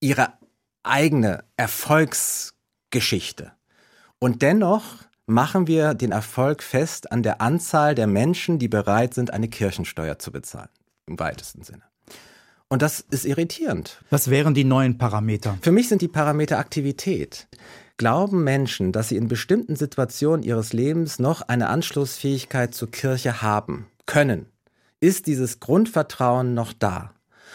ihre 0.00 0.34
eigene 0.82 1.44
Erfolgsgeschichte. 1.56 3.52
Und 4.18 4.42
dennoch 4.42 4.84
machen 5.26 5.66
wir 5.66 5.94
den 5.94 6.12
Erfolg 6.12 6.62
fest 6.62 7.10
an 7.12 7.22
der 7.22 7.40
Anzahl 7.40 7.94
der 7.94 8.06
Menschen, 8.06 8.58
die 8.58 8.68
bereit 8.68 9.14
sind, 9.14 9.32
eine 9.32 9.48
Kirchensteuer 9.48 10.18
zu 10.18 10.32
bezahlen, 10.32 10.68
im 11.06 11.18
weitesten 11.18 11.62
Sinne. 11.62 11.82
Und 12.68 12.82
das 12.82 13.00
ist 13.00 13.24
irritierend. 13.24 14.02
Was 14.10 14.28
wären 14.28 14.52
die 14.52 14.64
neuen 14.64 14.98
Parameter? 14.98 15.56
Für 15.62 15.72
mich 15.72 15.88
sind 15.88 16.02
die 16.02 16.08
Parameter 16.08 16.58
Aktivität. 16.58 17.46
Glauben 17.96 18.44
Menschen, 18.44 18.92
dass 18.92 19.08
sie 19.08 19.16
in 19.16 19.28
bestimmten 19.28 19.76
Situationen 19.76 20.42
ihres 20.42 20.72
Lebens 20.72 21.18
noch 21.18 21.42
eine 21.42 21.68
Anschlussfähigkeit 21.68 22.74
zur 22.74 22.90
Kirche 22.90 23.42
haben 23.42 23.86
können, 24.06 24.46
ist 25.00 25.26
dieses 25.26 25.60
Grundvertrauen 25.60 26.54
noch 26.54 26.72
da. 26.72 27.12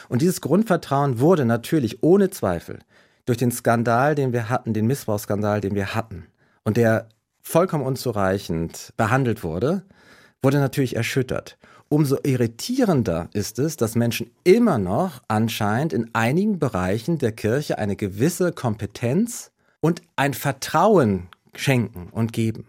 Und 0.07 0.21
dieses 0.21 0.41
Grundvertrauen 0.41 1.19
wurde 1.19 1.45
natürlich 1.45 2.03
ohne 2.03 2.29
Zweifel 2.29 2.79
durch 3.25 3.37
den 3.37 3.51
Skandal, 3.51 4.15
den 4.15 4.33
wir 4.33 4.49
hatten, 4.49 4.73
den 4.73 4.87
Missbrauchsskandal, 4.87 5.61
den 5.61 5.75
wir 5.75 5.93
hatten, 5.93 6.25
und 6.63 6.77
der 6.77 7.09
vollkommen 7.41 7.85
unzureichend 7.85 8.93
behandelt 8.97 9.43
wurde, 9.43 9.83
wurde 10.41 10.59
natürlich 10.59 10.95
erschüttert. 10.95 11.57
Umso 11.89 12.17
irritierender 12.23 13.29
ist 13.33 13.57
es, 13.57 13.75
dass 13.75 13.95
Menschen 13.95 14.29
immer 14.43 14.77
noch 14.77 15.23
anscheinend 15.27 15.91
in 15.91 16.09
einigen 16.13 16.59
Bereichen 16.59 17.17
der 17.17 17.31
Kirche 17.31 17.79
eine 17.79 17.95
gewisse 17.95 18.51
Kompetenz 18.51 19.51
und 19.81 20.01
ein 20.15 20.33
Vertrauen 20.33 21.27
schenken 21.55 22.09
und 22.11 22.33
geben. 22.33 22.67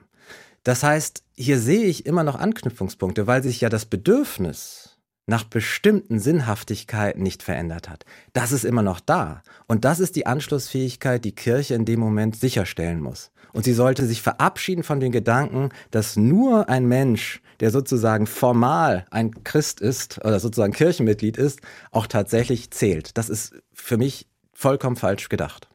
Das 0.62 0.83
heißt, 0.83 1.23
hier 1.35 1.59
sehe 1.59 1.85
ich 1.85 2.07
immer 2.07 2.23
noch 2.23 2.37
Anknüpfungspunkte, 2.37 3.26
weil 3.26 3.43
sich 3.43 3.61
ja 3.61 3.69
das 3.69 3.87
Bedürfnis 3.87 4.99
nach 5.26 5.45
bestimmten 5.45 6.19
Sinnhaftigkeiten 6.19 7.23
nicht 7.23 7.43
verändert 7.43 7.88
hat. 7.88 8.05
Das 8.33 8.52
ist 8.52 8.64
immer 8.64 8.83
noch 8.83 9.00
da. 9.00 9.43
Und 9.67 9.85
das 9.85 10.00
ist 10.00 10.17
die 10.17 10.26
Anschlussfähigkeit, 10.26 11.25
die 11.25 11.35
Kirche 11.35 11.75
in 11.75 11.85
dem 11.85 12.00
Moment 12.00 12.37
sicherstellen 12.37 13.00
muss. 13.00 13.31
Und 13.52 13.64
sie 13.64 13.73
sollte 13.73 14.07
sich 14.07 14.23
verabschieden 14.23 14.83
von 14.83 15.00
den 15.00 15.12
Gedanken, 15.12 15.71
dass 15.90 16.17
nur 16.17 16.69
ein 16.69 16.87
Mensch, 16.87 17.40
der 17.61 17.71
sozusagen 17.71 18.26
formal 18.26 19.07
ein 19.11 19.45
Christ 19.45 19.81
ist 19.81 20.19
oder 20.19 20.40
sozusagen 20.40 20.73
Kirchenmitglied 20.73 21.37
ist, 21.37 21.61
auch 21.90 22.07
tatsächlich 22.07 22.71
zählt. 22.71 23.17
Das 23.17 23.29
ist 23.29 23.55
für 23.73 23.97
mich 23.97 24.26
vollkommen 24.52 24.97
falsch 24.97 25.29
gedacht. 25.29 25.69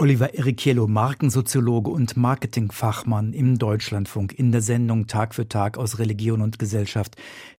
Oliver 0.00 0.32
Erikiello, 0.32 0.86
Markensoziologe 0.86 1.90
und 1.90 2.16
Marketingfachmann 2.16 3.32
im 3.32 3.58
Deutschlandfunk 3.58 4.32
in 4.32 4.52
der 4.52 4.62
Sendung 4.62 5.08
Tag 5.08 5.34
für 5.34 5.48
Tag 5.48 5.76
aus 5.76 5.98
Religion 5.98 6.40
und 6.40 6.60
Gesellschaft. 6.60 7.16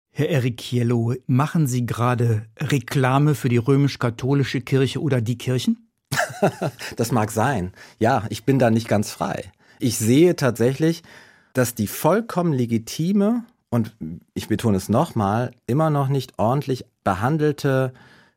Herr 0.10 0.30
Erikiello, 0.30 1.16
machen 1.28 1.68
Sie 1.68 1.86
gerade 1.86 2.46
Reklame 2.58 3.36
für 3.36 3.50
die 3.50 3.58
römisch-katholische 3.58 4.62
Kirche 4.62 5.02
oder 5.02 5.20
die 5.20 5.38
Kirchen? 5.38 5.90
das 6.96 7.12
mag 7.12 7.32
sein. 7.32 7.74
Ja, 8.00 8.24
ich 8.30 8.46
bin 8.46 8.58
da 8.58 8.72
nicht 8.72 8.88
ganz 8.88 9.12
frei. 9.12 9.52
Ich 9.80 9.98
sehe 9.98 10.38
tatsächlich, 10.38 11.04
dass 11.52 11.76
die 11.76 11.88
vollkommen 11.88 12.54
legitime 12.54 13.44
und 13.70 13.98
ich 14.34 14.48
betone 14.48 14.78
es 14.78 14.88
nochmal, 14.88 15.52
immer 15.68 15.90
noch 15.90 16.08
nicht 16.08 16.40
ordentlich 16.40 16.86
behandelte 17.04 17.92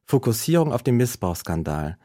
Fokussierung 0.06 0.72
auf 0.72 0.82
den 0.82 0.96
Missbrauchsskandal 0.96 1.98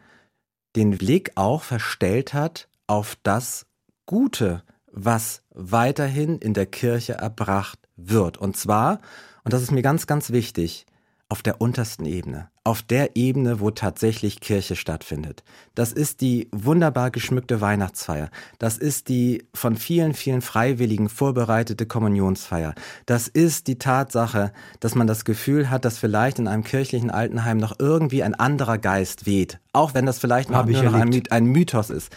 den 0.78 0.96
Blick 0.96 1.32
auch 1.34 1.64
verstellt 1.64 2.36
hat 2.36 2.70
auf 2.86 3.18
das 3.24 3.66
Gute, 4.06 4.64
was 4.92 5.42
weiterhin 5.50 6.38
in 6.38 6.54
der 6.54 6.68
Kirche 6.68 7.14
erbracht 7.14 7.80
wird. 7.96 8.38
Und 8.38 8.56
zwar, 8.58 9.00
und 9.44 9.54
das 9.54 9.64
ist 9.64 9.72
mir 9.72 9.82
ganz, 9.82 10.06
ganz 10.06 10.30
wichtig, 10.30 10.86
auf 11.30 11.42
der 11.42 11.60
untersten 11.60 12.06
Ebene, 12.06 12.50
auf 12.64 12.82
der 12.82 13.18
Ebene, 13.18 13.60
wo 13.60 13.70
tatsächlich 13.70 14.40
Kirche 14.40 14.78
stattfindet. 14.78 15.44
Das 15.76 15.92
ist 15.92 16.22
die 16.22 16.48
wunderbar 16.54 17.12
geschmückte 17.12 17.60
Weihnachtsfeier. 17.60 18.30
Das 18.60 18.78
ist 18.78 19.10
die 19.10 19.46
von 19.54 19.76
vielen, 19.76 20.14
vielen 20.14 20.42
Freiwilligen 20.42 21.10
vorbereitete 21.10 21.86
Kommunionsfeier. 21.86 22.76
Das 23.06 23.28
ist 23.28 23.68
die 23.68 23.78
Tatsache, 23.78 24.54
dass 24.80 24.96
man 24.96 25.08
das 25.08 25.26
Gefühl 25.26 25.70
hat, 25.70 25.84
dass 25.84 25.98
vielleicht 25.98 26.40
in 26.40 26.48
einem 26.48 26.64
kirchlichen 26.64 27.12
Altenheim 27.12 27.58
noch 27.58 27.78
irgendwie 27.78 28.24
ein 28.24 28.36
anderer 28.36 28.78
Geist 28.78 29.26
weht. 29.26 29.60
Auch 29.74 29.94
wenn 29.94 30.06
das 30.06 30.20
vielleicht 30.20 30.50
noch, 30.50 30.66
nur 30.66 30.84
noch 30.84 30.94
ein, 30.94 31.24
ein 31.30 31.46
Mythos 31.46 31.90
ist. 31.90 32.16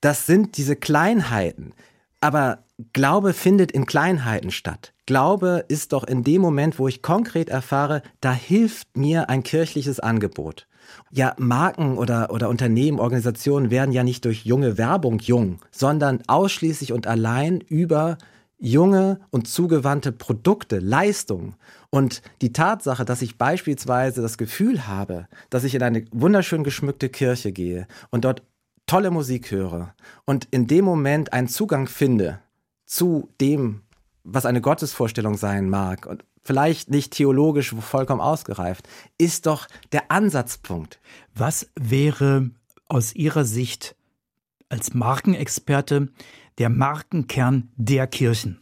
Das 0.00 0.26
sind 0.26 0.56
diese 0.56 0.74
Kleinheiten. 0.74 1.72
Aber 2.20 2.64
Glaube 2.92 3.32
findet 3.32 3.72
in 3.72 3.86
Kleinheiten 3.86 4.50
statt. 4.50 4.92
Glaube 5.06 5.64
ist 5.68 5.92
doch 5.92 6.04
in 6.04 6.22
dem 6.22 6.40
Moment, 6.40 6.78
wo 6.78 6.88
ich 6.88 7.02
konkret 7.02 7.48
erfahre, 7.48 8.02
da 8.20 8.32
hilft 8.32 8.96
mir 8.96 9.28
ein 9.28 9.42
kirchliches 9.42 10.00
Angebot. 10.00 10.66
Ja, 11.10 11.34
Marken 11.38 11.98
oder, 11.98 12.30
oder 12.30 12.48
Unternehmen, 12.48 13.00
Organisationen 13.00 13.70
werden 13.70 13.92
ja 13.92 14.02
nicht 14.02 14.24
durch 14.24 14.44
junge 14.44 14.78
Werbung 14.78 15.18
jung, 15.18 15.60
sondern 15.70 16.22
ausschließlich 16.26 16.92
und 16.92 17.06
allein 17.06 17.60
über 17.60 18.18
junge 18.58 19.20
und 19.30 19.48
zugewandte 19.48 20.12
Produkte, 20.12 20.78
Leistungen. 20.78 21.56
Und 21.90 22.22
die 22.42 22.52
Tatsache, 22.52 23.04
dass 23.04 23.22
ich 23.22 23.38
beispielsweise 23.38 24.22
das 24.22 24.38
Gefühl 24.38 24.86
habe, 24.86 25.26
dass 25.48 25.64
ich 25.64 25.74
in 25.74 25.82
eine 25.82 26.04
wunderschön 26.12 26.62
geschmückte 26.62 27.08
Kirche 27.08 27.52
gehe 27.52 27.88
und 28.10 28.24
dort 28.24 28.42
tolle 28.90 29.12
Musik 29.12 29.52
höre 29.52 29.94
und 30.24 30.48
in 30.50 30.66
dem 30.66 30.84
Moment 30.84 31.32
einen 31.32 31.46
Zugang 31.46 31.86
finde 31.86 32.40
zu 32.86 33.28
dem, 33.40 33.82
was 34.24 34.46
eine 34.46 34.60
Gottesvorstellung 34.60 35.36
sein 35.36 35.70
mag 35.70 36.06
und 36.06 36.24
vielleicht 36.42 36.90
nicht 36.90 37.12
theologisch 37.12 37.72
vollkommen 37.72 38.20
ausgereift, 38.20 38.88
ist 39.16 39.46
doch 39.46 39.68
der 39.92 40.10
Ansatzpunkt. 40.10 40.98
Was 41.32 41.70
wäre 41.78 42.50
aus 42.88 43.14
Ihrer 43.14 43.44
Sicht 43.44 43.94
als 44.68 44.92
Markenexperte 44.92 46.08
der 46.58 46.68
Markenkern 46.68 47.70
der 47.76 48.08
Kirchen? 48.08 48.60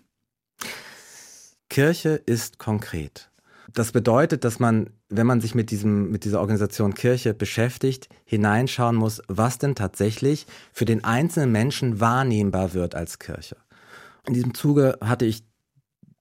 Kirche 1.71 2.11
ist 2.11 2.59
konkret. 2.59 3.31
Das 3.73 3.93
bedeutet, 3.93 4.45
dass 4.45 4.59
man, 4.59 4.91
wenn 5.09 5.27
man 5.27 5.41
sich 5.41 5.55
mit 5.55 5.71
diesem, 5.71 6.11
mit 6.11 6.25
dieser 6.25 6.41
Organisation 6.41 6.95
Kirche 6.95 7.35
beschäftigt, 7.35 8.09
hineinschauen 8.25 8.97
muss, 8.97 9.21
was 9.29 9.59
denn 9.59 9.75
tatsächlich 9.75 10.47
für 10.73 10.87
den 10.87 11.05
einzelnen 11.05 11.53
Menschen 11.53 12.01
wahrnehmbar 12.01 12.73
wird 12.73 12.95
als 12.95 13.19
Kirche. 13.19 13.57
In 14.27 14.35
diesem 14.35 14.55
Zuge 14.55 14.99
hatte 15.03 15.27
ich 15.27 15.45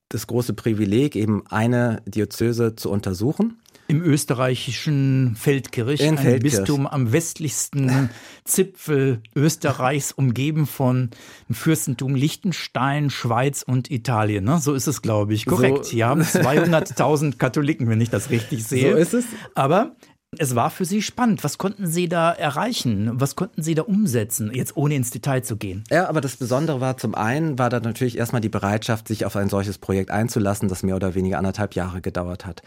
das 0.10 0.28
große 0.28 0.54
Privileg, 0.54 1.16
eben 1.16 1.46
eine 1.48 2.02
Diözese 2.06 2.76
zu 2.76 2.90
untersuchen. 2.90 3.62
Im 3.90 4.04
österreichischen 4.04 5.36
Feldkirch, 5.38 6.02
In 6.02 6.18
ein 6.18 6.18
Feldkirch. 6.18 6.58
Bistum 6.58 6.88
am 6.88 7.14
westlichsten 7.14 8.10
Zipfel 8.44 9.22
Österreichs, 9.36 10.12
umgeben 10.12 10.66
von 10.66 11.10
dem 11.48 11.56
Fürstentum 11.56 12.16
Liechtenstein, 12.16 13.10
Schweiz 13.10 13.64
und 13.64 13.90
Italien. 13.90 14.44
Ne? 14.44 14.60
So 14.60 14.74
ist 14.74 14.88
es, 14.88 15.02
glaube 15.02 15.34
ich. 15.34 15.46
Korrekt. 15.46 15.86
So. 15.86 15.92
Hier 15.92 16.08
haben 16.08 16.22
200.000 16.22 17.38
Katholiken, 17.38 17.90
wenn 17.90 18.02
ich 18.02 18.10
das 18.10 18.30
richtig 18.30 18.66
sehe. 18.66 18.92
So 18.92 18.98
ist 18.98 19.14
es. 19.14 19.26
Aber 19.56 19.96
es 20.38 20.56
war 20.56 20.70
für 20.70 20.86
Sie 20.86 21.02
spannend. 21.02 21.44
Was 21.44 21.58
konnten 21.58 21.88
Sie 21.88 22.10
da 22.10 22.32
erreichen? 22.32 23.12
Was 23.14 23.36
konnten 23.36 23.62
Sie 23.62 23.76
da 23.76 23.84
umsetzen, 23.84 24.52
jetzt 24.54 24.76
ohne 24.76 24.96
ins 24.96 25.12
Detail 25.12 25.42
zu 25.42 25.56
gehen? 25.56 25.84
Ja, 25.90 26.10
aber 26.10 26.22
das 26.22 26.36
Besondere 26.36 26.82
war 26.82 26.98
zum 26.98 27.16
einen, 27.16 27.58
war 27.58 27.70
da 27.70 27.80
natürlich 27.80 28.18
erstmal 28.18 28.42
die 28.42 28.50
Bereitschaft, 28.50 29.08
sich 29.08 29.26
auf 29.26 29.36
ein 29.36 29.50
solches 29.50 29.78
Projekt 29.78 30.12
einzulassen, 30.12 30.68
das 30.68 30.84
mehr 30.84 30.96
oder 30.96 31.16
weniger 31.16 31.38
anderthalb 31.38 31.76
Jahre 31.76 32.02
gedauert 32.02 32.46
hat. 32.46 32.62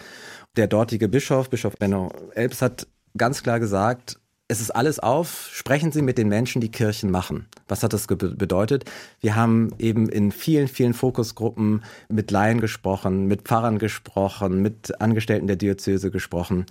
Der 0.56 0.66
dortige 0.66 1.08
Bischof, 1.08 1.50
Bischof 1.50 1.74
Benno 1.78 2.10
Elbs, 2.34 2.62
hat 2.62 2.86
ganz 3.16 3.42
klar 3.42 3.60
gesagt, 3.60 4.18
es 4.48 4.60
ist 4.60 4.70
alles 4.72 4.98
auf, 4.98 5.48
sprechen 5.52 5.92
Sie 5.92 6.02
mit 6.02 6.18
den 6.18 6.28
Menschen, 6.28 6.60
die 6.60 6.72
Kirchen 6.72 7.10
machen. 7.10 7.46
Was 7.68 7.84
hat 7.84 7.92
das 7.92 8.08
bedeutet? 8.08 8.84
Wir 9.20 9.36
haben 9.36 9.70
eben 9.78 10.08
in 10.08 10.32
vielen, 10.32 10.66
vielen 10.66 10.92
Fokusgruppen 10.92 11.84
mit 12.08 12.32
Laien 12.32 12.60
gesprochen, 12.60 13.26
mit 13.26 13.42
Pfarrern 13.42 13.78
gesprochen, 13.78 14.60
mit 14.60 15.00
Angestellten 15.00 15.46
der 15.46 15.54
Diözese 15.54 16.10
gesprochen. 16.10 16.66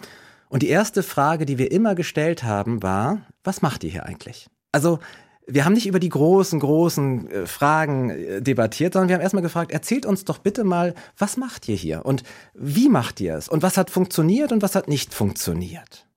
Und 0.50 0.64
die 0.64 0.70
erste 0.70 1.04
Frage, 1.04 1.46
die 1.46 1.58
wir 1.58 1.72
immer 1.72 1.96
gestellt 1.96 2.44
haben, 2.44 2.84
war, 2.84 3.22
was 3.44 3.62
macht 3.62 3.84
ihr 3.84 3.92
hier 3.92 4.06
eigentlich? 4.06 4.48
Also, 4.72 5.00
wir 5.48 5.66
haben 5.66 5.74
nicht 5.74 5.88
über 5.88 6.00
die 6.00 6.10
großen, 6.10 6.60
großen 6.60 7.30
äh, 7.30 7.46
Fragen 7.48 8.10
äh, 8.10 8.42
debattiert, 8.42 8.94
sondern 8.94 9.10
wir 9.10 9.16
haben 9.16 9.22
erstmal 9.22 9.44
gefragt, 9.44 9.72
erzählt 9.72 10.06
uns 10.06 10.26
doch 10.26 10.40
bitte 10.40 10.64
mal, 10.64 10.94
was 11.18 11.38
macht 11.38 11.68
ihr 11.70 11.76
hier 11.76 12.06
und 12.06 12.24
wie 12.54 12.90
macht 12.90 13.20
ihr 13.20 13.36
es 13.36 13.48
und 13.48 13.64
was 13.64 13.78
hat 13.78 13.90
funktioniert 13.90 14.52
und 14.52 14.62
was 14.62 14.76
hat 14.76 14.88
nicht 14.88 15.14
funktioniert. 15.14 16.08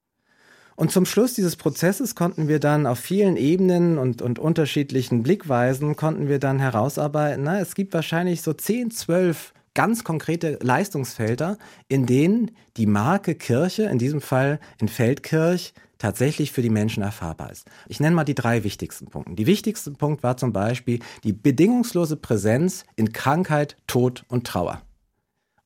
Und 0.77 0.91
zum 0.91 1.05
Schluss 1.07 1.35
dieses 1.35 1.57
Prozesses 1.57 2.15
konnten 2.15 2.49
wir 2.49 2.59
dann 2.59 2.87
auf 2.87 2.99
vielen 2.99 3.37
Ebenen 3.37 3.99
und, 3.99 4.23
und 4.23 4.39
unterschiedlichen 4.39 5.23
Blickweisen 5.23 5.97
konnten 5.97 6.29
wir 6.29 6.39
dann 6.39 6.59
herausarbeiten, 6.59 7.45
na, 7.45 7.61
es 7.61 7.75
gibt 7.75 7.93
wahrscheinlich 7.93 8.43
so 8.43 8.53
10, 8.53 8.91
12 8.91 9.53
ganz 9.75 10.05
konkrete 10.05 10.59
Leistungsfelder, 10.63 11.59
in 11.89 12.07
denen 12.07 12.51
die 12.77 12.87
Marke 12.87 13.35
Kirche, 13.35 13.85
in 13.85 13.99
diesem 13.99 14.21
Fall 14.21 14.61
in 14.79 14.89
Feldkirch, 14.89 15.73
tatsächlich 15.99 16.53
für 16.53 16.63
die 16.63 16.71
Menschen 16.71 17.03
erfahrbar 17.03 17.53
ist. 17.53 17.71
Ich 17.87 18.01
nenne 18.01 18.17
mal 18.17 18.25
die 18.25 18.35
drei 18.35 18.65
wichtigsten 18.65 19.07
Punkte. 19.07 19.35
Die 19.35 19.47
wichtigste 19.47 19.93
Punkt 19.93 20.23
war 20.23 20.37
zum 20.37 20.53
Beispiel 20.53 20.99
die 21.23 21.33
bedingungslose 21.33 22.17
Präsenz 22.17 22.85
in 22.97 23.13
Krankheit, 23.13 23.77
Tod 23.87 24.25
und 24.29 24.47
Trauer. 24.47 24.83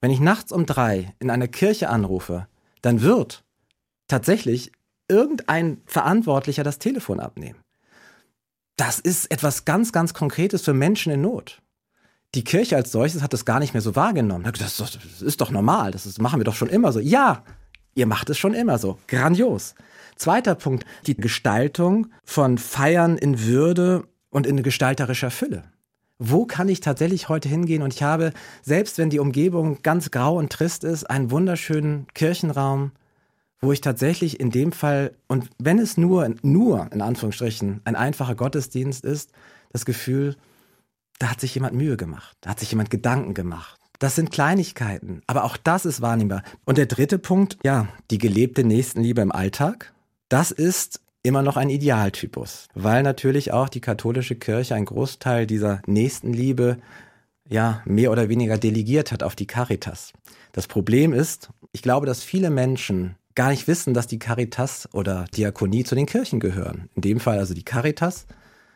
Wenn 0.01 0.11
ich 0.11 0.21
nachts 0.21 0.53
um 0.53 0.67
drei 0.67 1.15
in 1.19 1.31
einer 1.31 1.49
Kirche 1.49 1.89
anrufe, 1.89 2.47
dann 2.83 3.01
wird 3.01 3.45
tatsächlich 4.09 4.73
irgendein 5.09 5.81
Verantwortlicher 5.87 6.63
das 6.63 6.79
Telefon 6.79 7.19
abnehmen. 7.19 7.61
Das 8.77 8.99
ist 8.99 9.31
etwas 9.31 9.65
ganz, 9.65 9.91
ganz 9.91 10.13
Konkretes 10.13 10.63
für 10.63 10.75
Menschen 10.75 11.13
in 11.13 11.23
Not 11.23 11.63
die 12.35 12.45
Kirche 12.45 12.77
als 12.77 12.93
solches 12.93 13.23
hat 13.23 13.33
das 13.33 13.45
gar 13.45 13.61
nicht 13.61 13.73
mehr 13.73 13.81
so 13.81 13.97
wahrgenommen. 13.97 14.51
Das 14.59 14.81
ist 15.23 15.41
doch, 15.41 15.51
normal, 15.51 15.91
das 15.91 16.07
ist, 16.07 16.21
machen 16.21 16.41
wir 16.41 16.45
doch 16.45 16.55
schon 16.55 16.69
immer 16.69 16.93
so. 16.93 17.01
Ja, 17.01 17.43
ihr 17.95 18.07
macht 18.07 18.29
es 18.31 18.39
schon 18.39 18.55
immer 18.55 18.79
so. 18.79 18.99
Grandios. 19.07 19.75
Zweiter 20.17 20.55
Punkt, 20.55 20.85
die 21.07 21.17
Gestaltung 21.17 22.09
von 22.25 22.59
Feiern 22.59 23.17
in 23.19 23.43
Würde 23.43 24.05
und 24.31 24.47
in 24.47 24.63
gestalterischer 24.63 25.31
Fülle. 25.31 25.65
Wo 26.19 26.47
kann 26.47 26.69
ich 26.69 26.81
tatsächlich 26.81 27.29
heute 27.29 27.49
hingehen? 27.49 27.83
Und 27.83 27.93
ich 27.93 28.03
habe, 28.03 28.33
selbst 28.63 28.97
wenn 28.97 29.11
die 29.11 29.19
Umgebung 29.19 29.83
ganz 29.83 30.11
grau 30.11 30.37
und 30.39 30.51
trist 30.51 30.85
ist, 30.85 31.05
einen 31.05 31.31
wunderschönen 31.31 32.07
Kirchenraum, 32.15 32.93
wo 33.61 33.73
ich 33.73 33.83
tatsächlich 33.83 34.41
in 34.41 34.51
dem 34.51 34.73
Fall, 34.73 35.15
und 35.27 35.51
wenn 35.59 35.79
es 35.79 35.97
nur, 35.97 36.35
nur 36.43 36.89
in 36.93 37.03
Anführungsstrichen, 37.03 37.83
ein 37.85 37.97
einfacher 37.97 38.35
Gottesdienst 38.35 39.05
ist, 39.05 39.33
das 39.73 39.85
Gefühl, 39.85 40.37
da 41.19 41.31
hat 41.31 41.41
sich 41.41 41.55
jemand 41.55 41.75
Mühe 41.75 41.97
gemacht, 41.97 42.37
da 42.41 42.51
hat 42.51 42.61
sich 42.61 42.71
jemand 42.71 42.91
Gedanken 42.91 43.35
gemacht. 43.35 43.79
Das 43.99 44.15
sind 44.15 44.31
Kleinigkeiten, 44.31 45.23
aber 45.27 45.45
auch 45.45 45.57
das 45.57 45.87
ist 45.87 46.03
wahrnehmbar. 46.03 46.43
Und 46.65 46.77
der 46.77 46.87
dritte 46.87 47.19
Punkt, 47.19 47.57
ja, 47.65 47.89
die 48.11 48.19
gelebte 48.19 48.63
Nächstenliebe 48.63 49.23
im 49.23 49.33
Alltag. 49.33 49.93
Das 50.29 50.51
ist 50.51 51.01
immer 51.23 51.43
noch 51.43 51.57
ein 51.57 51.71
Idealtypus, 51.71 52.69
weil 52.75 53.03
natürlich 53.03 53.53
auch 53.53 53.69
die 53.69 53.81
katholische 53.81 54.37
Kirche 54.37 54.75
einen 54.75 54.85
Großteil 54.85 55.47
dieser 55.47 55.81
Nächstenliebe 55.87 56.79
ja 57.49 57.83
mehr 57.85 58.11
oder 58.11 58.29
weniger 58.29 58.59
delegiert 58.59 59.13
hat 59.13 59.23
auf 59.23 59.35
die 59.35 59.47
Caritas. 59.47 60.13
Das 60.53 60.67
Problem 60.67 61.13
ist, 61.13 61.51
ich 61.73 61.83
glaube, 61.83 62.07
dass 62.07 62.23
viele 62.23 62.51
Menschen 62.51 63.17
gar 63.35 63.51
nicht 63.51 63.69
wissen, 63.69 63.95
dass 63.95 64.07
die 64.07 64.19
Caritas 64.19 64.89
oder 64.93 65.27
Diakonie 65.37 65.85
zu 65.85 65.95
den 65.95 66.07
Kirchen 66.07 66.41
gehören. 66.41 66.89
In 66.95 67.03
dem 67.03 67.21
Fall 67.21 67.39
also 67.39 67.55
die 67.55 67.65
Caritas. 67.65 68.27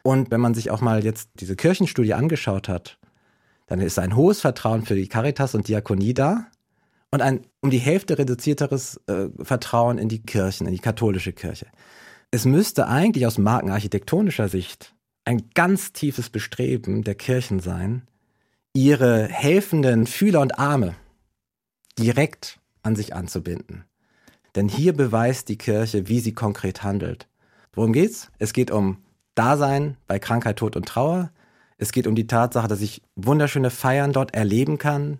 Und 0.02 0.30
wenn 0.30 0.40
man 0.40 0.54
sich 0.54 0.70
auch 0.70 0.80
mal 0.80 1.04
jetzt 1.04 1.30
diese 1.36 1.56
Kirchenstudie 1.56 2.14
angeschaut 2.14 2.68
hat, 2.68 2.98
dann 3.66 3.80
ist 3.80 3.98
ein 3.98 4.16
hohes 4.16 4.40
Vertrauen 4.40 4.84
für 4.84 4.94
die 4.94 5.08
Caritas 5.08 5.54
und 5.54 5.68
Diakonie 5.68 6.14
da 6.14 6.46
und 7.10 7.22
ein 7.22 7.46
um 7.60 7.70
die 7.70 7.78
Hälfte 7.78 8.18
reduzierteres 8.18 9.00
äh, 9.06 9.28
Vertrauen 9.42 9.98
in 9.98 10.08
die 10.08 10.22
Kirchen, 10.22 10.66
in 10.66 10.72
die 10.72 10.80
katholische 10.80 11.32
Kirche. 11.32 11.66
Es 12.30 12.44
müsste 12.44 12.86
eigentlich 12.86 13.26
aus 13.26 13.38
markenarchitektonischer 13.38 14.48
Sicht 14.48 14.94
ein 15.24 15.50
ganz 15.54 15.92
tiefes 15.92 16.30
Bestreben 16.30 17.04
der 17.04 17.14
Kirchen 17.14 17.60
sein, 17.60 18.08
ihre 18.72 19.26
helfenden 19.26 20.06
Fühler 20.06 20.40
und 20.40 20.58
Arme 20.58 20.94
direkt 21.98 22.60
an 22.82 22.96
sich 22.96 23.14
anzubinden. 23.14 23.84
Denn 24.54 24.68
hier 24.68 24.92
beweist 24.92 25.48
die 25.48 25.58
Kirche, 25.58 26.08
wie 26.08 26.20
sie 26.20 26.32
konkret 26.32 26.82
handelt. 26.82 27.28
Worum 27.72 27.92
geht's? 27.92 28.30
Es 28.38 28.52
geht 28.52 28.70
um 28.70 28.98
Dasein 29.34 29.96
bei 30.06 30.18
Krankheit, 30.18 30.56
Tod 30.56 30.76
und 30.76 30.86
Trauer. 30.86 31.30
Es 31.78 31.92
geht 31.92 32.06
um 32.06 32.14
die 32.14 32.26
Tatsache, 32.26 32.68
dass 32.68 32.80
ich 32.80 33.02
wunderschöne 33.16 33.70
Feiern 33.70 34.12
dort 34.12 34.34
erleben 34.34 34.78
kann. 34.78 35.18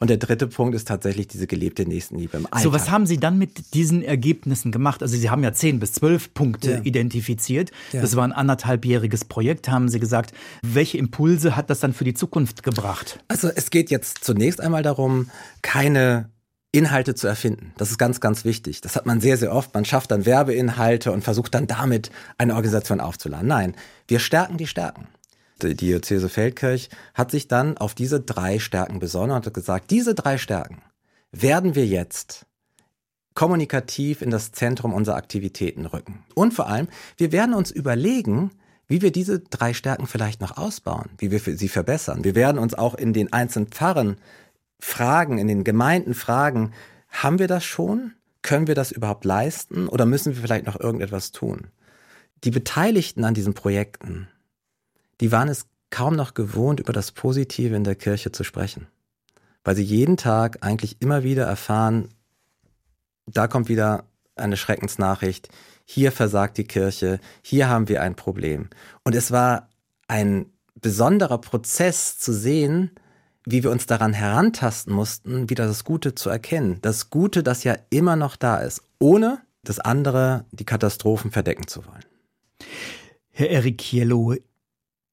Und 0.00 0.10
der 0.10 0.16
dritte 0.16 0.46
Punkt 0.46 0.76
ist 0.76 0.86
tatsächlich 0.86 1.26
diese 1.26 1.48
gelebte 1.48 1.84
Nächstenliebe 1.84 2.36
im 2.36 2.46
Alltag. 2.46 2.62
So, 2.62 2.72
was 2.72 2.88
haben 2.88 3.04
Sie 3.04 3.18
dann 3.18 3.36
mit 3.36 3.74
diesen 3.74 4.02
Ergebnissen 4.02 4.70
gemacht? 4.70 5.02
Also 5.02 5.16
Sie 5.16 5.28
haben 5.28 5.42
ja 5.42 5.52
zehn 5.52 5.80
bis 5.80 5.92
zwölf 5.92 6.32
Punkte 6.34 6.70
ja. 6.70 6.80
identifiziert. 6.82 7.72
Ja. 7.92 8.00
Das 8.00 8.14
war 8.14 8.22
ein 8.22 8.32
anderthalbjähriges 8.32 9.24
Projekt, 9.24 9.68
haben 9.68 9.88
Sie 9.88 9.98
gesagt. 9.98 10.32
Welche 10.62 10.98
Impulse 10.98 11.56
hat 11.56 11.68
das 11.68 11.80
dann 11.80 11.94
für 11.94 12.04
die 12.04 12.14
Zukunft 12.14 12.62
gebracht? 12.62 13.18
Also 13.26 13.48
es 13.48 13.70
geht 13.70 13.90
jetzt 13.90 14.22
zunächst 14.24 14.60
einmal 14.60 14.84
darum, 14.84 15.30
keine 15.62 16.30
Inhalte 16.70 17.14
zu 17.14 17.26
erfinden. 17.26 17.72
Das 17.78 17.90
ist 17.90 17.98
ganz, 17.98 18.20
ganz 18.20 18.44
wichtig. 18.44 18.80
Das 18.82 18.94
hat 18.94 19.06
man 19.06 19.20
sehr, 19.20 19.38
sehr 19.38 19.52
oft. 19.52 19.72
Man 19.72 19.84
schafft 19.84 20.10
dann 20.10 20.26
Werbeinhalte 20.26 21.12
und 21.12 21.24
versucht 21.24 21.54
dann 21.54 21.66
damit 21.66 22.10
eine 22.36 22.54
Organisation 22.54 23.00
aufzuladen. 23.00 23.48
Nein, 23.48 23.74
wir 24.06 24.18
stärken 24.18 24.58
die 24.58 24.66
Stärken. 24.66 25.08
Die 25.62 25.74
Diözese 25.74 26.28
Feldkirch 26.28 26.90
hat 27.14 27.30
sich 27.30 27.48
dann 27.48 27.78
auf 27.78 27.94
diese 27.94 28.20
drei 28.20 28.58
Stärken 28.58 28.98
besonnen 28.98 29.36
und 29.36 29.46
hat 29.46 29.54
gesagt, 29.54 29.90
diese 29.90 30.14
drei 30.14 30.38
Stärken 30.38 30.82
werden 31.32 31.74
wir 31.74 31.86
jetzt 31.86 32.46
kommunikativ 33.34 34.20
in 34.20 34.30
das 34.30 34.52
Zentrum 34.52 34.92
unserer 34.92 35.16
Aktivitäten 35.16 35.86
rücken. 35.86 36.24
Und 36.34 36.54
vor 36.54 36.68
allem, 36.68 36.88
wir 37.16 37.32
werden 37.32 37.54
uns 37.54 37.70
überlegen, 37.70 38.50
wie 38.88 39.02
wir 39.02 39.12
diese 39.12 39.38
drei 39.38 39.74
Stärken 39.74 40.06
vielleicht 40.06 40.40
noch 40.40 40.56
ausbauen, 40.56 41.10
wie 41.18 41.30
wir 41.30 41.38
sie 41.38 41.68
verbessern. 41.68 42.24
Wir 42.24 42.34
werden 42.34 42.58
uns 42.58 42.74
auch 42.74 42.94
in 42.94 43.12
den 43.12 43.32
einzelnen 43.32 43.68
Pfarren 43.68 44.16
fragen, 44.78 45.38
in 45.38 45.48
den 45.48 45.64
Gemeinden 45.64 46.14
fragen, 46.14 46.72
haben 47.08 47.38
wir 47.38 47.48
das 47.48 47.64
schon? 47.64 48.12
Können 48.42 48.66
wir 48.66 48.74
das 48.74 48.92
überhaupt 48.92 49.24
leisten 49.24 49.88
oder 49.88 50.06
müssen 50.06 50.34
wir 50.34 50.42
vielleicht 50.42 50.66
noch 50.66 50.78
irgendetwas 50.78 51.32
tun? 51.32 51.68
Die 52.44 52.50
Beteiligten 52.50 53.24
an 53.24 53.34
diesen 53.34 53.54
Projekten, 53.54 54.28
die 55.20 55.32
waren 55.32 55.48
es 55.48 55.66
kaum 55.90 56.14
noch 56.14 56.34
gewohnt, 56.34 56.80
über 56.80 56.92
das 56.92 57.12
Positive 57.12 57.74
in 57.74 57.84
der 57.84 57.96
Kirche 57.96 58.30
zu 58.30 58.44
sprechen, 58.44 58.86
weil 59.64 59.74
sie 59.74 59.82
jeden 59.82 60.16
Tag 60.16 60.58
eigentlich 60.60 61.00
immer 61.00 61.24
wieder 61.24 61.44
erfahren, 61.44 62.10
da 63.26 63.48
kommt 63.48 63.68
wieder 63.68 64.04
eine 64.36 64.56
Schreckensnachricht, 64.56 65.48
hier 65.84 66.12
versagt 66.12 66.58
die 66.58 66.64
Kirche, 66.64 67.18
hier 67.42 67.68
haben 67.68 67.88
wir 67.88 68.02
ein 68.02 68.14
Problem. 68.14 68.68
Und 69.04 69.14
es 69.14 69.32
war 69.32 69.68
ein 70.06 70.46
besonderer 70.74 71.38
Prozess 71.38 72.18
zu 72.18 72.32
sehen, 72.32 72.92
wie 73.50 73.62
wir 73.62 73.70
uns 73.70 73.86
daran 73.86 74.12
herantasten 74.12 74.92
mussten, 74.92 75.48
wieder 75.48 75.66
das 75.66 75.84
Gute 75.84 76.14
zu 76.14 76.28
erkennen. 76.28 76.78
Das 76.82 77.08
Gute, 77.08 77.42
das 77.42 77.64
ja 77.64 77.76
immer 77.90 78.14
noch 78.14 78.36
da 78.36 78.58
ist, 78.58 78.82
ohne 78.98 79.40
das 79.64 79.80
andere, 79.80 80.44
die 80.52 80.64
Katastrophen 80.64 81.30
verdecken 81.30 81.66
zu 81.66 81.84
wollen. 81.86 82.04
Herr 83.30 83.50
Erikiello, 83.50 84.34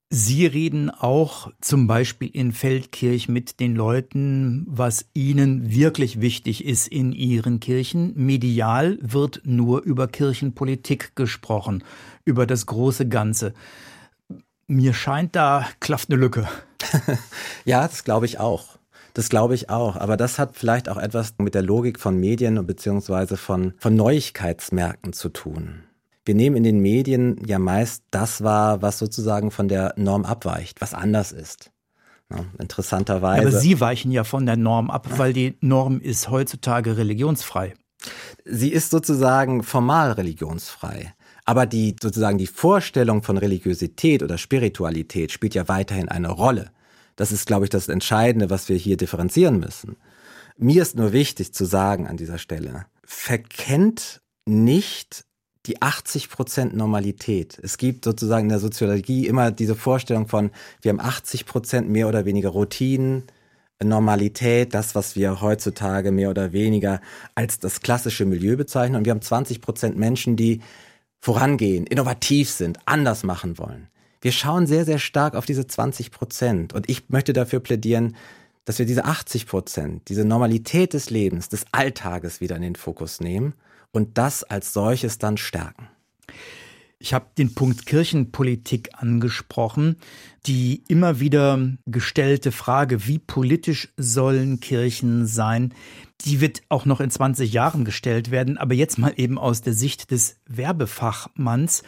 Sie 0.09 0.45
reden 0.45 0.91
auch 0.91 1.51
zum 1.61 1.87
Beispiel 1.87 2.29
in 2.31 2.51
Feldkirch 2.51 3.27
mit 3.27 3.59
den 3.59 3.75
Leuten, 3.75 4.63
was 4.67 5.05
ihnen 5.13 5.71
wirklich 5.71 6.21
wichtig 6.21 6.63
ist 6.63 6.87
in 6.87 7.11
ihren 7.11 7.59
Kirchen. 7.59 8.13
Medial 8.15 8.99
wird 9.01 9.41
nur 9.45 9.81
über 9.81 10.07
Kirchenpolitik 10.07 11.15
gesprochen, 11.15 11.83
über 12.23 12.45
das 12.45 12.65
große 12.65 13.07
Ganze. 13.07 13.53
Mir 14.67 14.93
scheint, 14.93 15.35
da 15.35 15.67
klafft 15.79 16.09
eine 16.09 16.19
Lücke. 16.19 16.47
ja, 17.65 17.87
das 17.87 18.03
glaube 18.03 18.25
ich 18.25 18.39
auch. 18.39 18.77
Das 19.13 19.29
glaube 19.29 19.55
ich 19.55 19.69
auch. 19.69 19.95
Aber 19.95 20.17
das 20.17 20.39
hat 20.39 20.55
vielleicht 20.55 20.89
auch 20.89 20.97
etwas 20.97 21.35
mit 21.37 21.55
der 21.55 21.61
Logik 21.61 21.99
von 21.99 22.19
Medien 22.19 22.65
bzw. 22.65 23.37
von, 23.37 23.73
von 23.77 23.95
Neuigkeitsmärkten 23.95 25.13
zu 25.13 25.29
tun. 25.29 25.83
Wir 26.25 26.35
nehmen 26.35 26.57
in 26.57 26.63
den 26.63 26.79
Medien 26.79 27.39
ja 27.45 27.59
meist 27.59 28.03
das 28.11 28.43
wahr, 28.43 28.81
was 28.81 28.97
sozusagen 28.97 29.51
von 29.51 29.67
der 29.67 29.93
Norm 29.95 30.25
abweicht, 30.25 30.81
was 30.81 30.93
anders 30.93 31.31
ist. 31.31 31.71
Ja, 32.31 32.43
interessanterweise. 32.57 33.47
Aber 33.47 33.51
Sie 33.51 33.79
weichen 33.79 34.11
ja 34.11 34.23
von 34.23 34.45
der 34.45 34.57
Norm 34.57 34.89
ab, 34.89 35.07
weil 35.17 35.31
die 35.31 35.55
Norm 35.61 36.01
ist 36.01 36.29
heutzutage 36.29 36.97
religionsfrei. 36.97 37.75
Sie 38.43 38.71
ist 38.71 38.89
sozusagen 38.89 39.63
formal 39.63 40.11
religionsfrei. 40.13 41.13
Aber 41.45 41.67
die 41.67 41.95
sozusagen 42.01 42.39
die 42.39 42.47
Vorstellung 42.47 43.21
von 43.21 43.37
Religiosität 43.37 44.23
oder 44.23 44.39
Spiritualität 44.39 45.31
spielt 45.31 45.53
ja 45.53 45.67
weiterhin 45.67 46.09
eine 46.09 46.31
Rolle. 46.31 46.71
Das 47.15 47.31
ist, 47.31 47.47
glaube 47.47 47.65
ich, 47.65 47.69
das 47.69 47.87
Entscheidende, 47.87 48.49
was 48.49 48.69
wir 48.69 48.77
hier 48.77 48.97
differenzieren 48.97 49.59
müssen. 49.59 49.97
Mir 50.57 50.81
ist 50.81 50.95
nur 50.95 51.11
wichtig 51.11 51.53
zu 51.53 51.65
sagen 51.65 52.07
an 52.07 52.17
dieser 52.17 52.37
Stelle, 52.37 52.85
verkennt 53.03 54.21
nicht 54.45 55.25
die 55.65 55.81
80 55.81 56.29
Prozent 56.29 56.75
Normalität. 56.75 57.59
Es 57.61 57.77
gibt 57.77 58.05
sozusagen 58.05 58.45
in 58.45 58.49
der 58.49 58.59
Soziologie 58.59 59.27
immer 59.27 59.51
diese 59.51 59.75
Vorstellung 59.75 60.27
von, 60.27 60.51
wir 60.81 60.89
haben 60.89 60.99
80 60.99 61.45
Prozent 61.45 61.89
mehr 61.89 62.07
oder 62.07 62.25
weniger 62.25 62.49
Routinen, 62.49 63.23
Normalität, 63.83 64.73
das, 64.73 64.95
was 64.95 65.15
wir 65.15 65.41
heutzutage 65.41 66.11
mehr 66.11 66.29
oder 66.29 66.53
weniger 66.53 67.01
als 67.33 67.59
das 67.59 67.81
klassische 67.81 68.25
Milieu 68.25 68.55
bezeichnen. 68.55 68.95
Und 68.95 69.05
wir 69.05 69.11
haben 69.11 69.21
20 69.21 69.59
Prozent 69.59 69.97
Menschen, 69.97 70.37
die 70.37 70.61
vorangehen, 71.19 71.85
innovativ 71.85 72.49
sind, 72.49 72.79
anders 72.85 73.23
machen 73.23 73.57
wollen. 73.57 73.89
Wir 74.25 74.31
schauen 74.31 74.65
sehr, 74.65 74.85
sehr 74.85 74.97
stark 74.97 75.35
auf 75.35 75.45
diese 75.45 75.67
20 75.67 76.09
Prozent. 76.09 76.73
Und 76.73 76.89
ich 76.89 77.09
möchte 77.09 77.31
dafür 77.31 77.59
plädieren, 77.59 78.15
dass 78.65 78.79
wir 78.79 78.87
diese 78.87 79.05
80 79.05 79.45
Prozent, 79.45 80.09
diese 80.09 80.25
Normalität 80.25 80.93
des 80.93 81.11
Lebens, 81.11 81.47
des 81.47 81.65
Alltages 81.71 82.41
wieder 82.41 82.55
in 82.55 82.63
den 82.63 82.75
Fokus 82.75 83.19
nehmen 83.19 83.53
und 83.91 84.17
das 84.17 84.43
als 84.43 84.73
solches 84.73 85.19
dann 85.19 85.37
stärken. 85.37 85.89
Ich 86.97 87.13
habe 87.13 87.27
den 87.37 87.53
Punkt 87.53 87.85
Kirchenpolitik 87.85 88.89
angesprochen. 88.93 89.97
Die 90.47 90.83
immer 90.87 91.19
wieder 91.19 91.59
gestellte 91.85 92.51
Frage, 92.51 93.05
wie 93.05 93.19
politisch 93.19 93.93
sollen 93.95 94.59
Kirchen 94.59 95.27
sein, 95.27 95.71
die 96.21 96.41
wird 96.41 96.63
auch 96.69 96.85
noch 96.85 96.99
in 96.99 97.11
20 97.11 97.53
Jahren 97.53 97.85
gestellt 97.85 98.31
werden, 98.31 98.57
aber 98.57 98.73
jetzt 98.73 98.97
mal 98.97 99.13
eben 99.17 99.37
aus 99.37 99.61
der 99.61 99.73
Sicht 99.73 100.09
des 100.09 100.37
Werbefachmanns. 100.47 101.83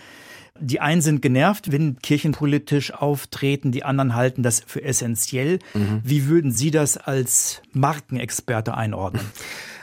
Die 0.59 0.79
einen 0.79 1.01
sind 1.01 1.21
genervt, 1.21 1.71
wenn 1.71 1.99
kirchenpolitisch 1.99 2.93
auftreten, 2.93 3.71
die 3.71 3.83
anderen 3.83 4.15
halten 4.15 4.43
das 4.43 4.61
für 4.65 4.83
essentiell. 4.83 5.59
Mhm. 5.73 6.01
Wie 6.03 6.27
würden 6.27 6.51
Sie 6.51 6.71
das 6.71 6.97
als 6.97 7.61
Markenexperte 7.73 8.75
einordnen? 8.75 9.25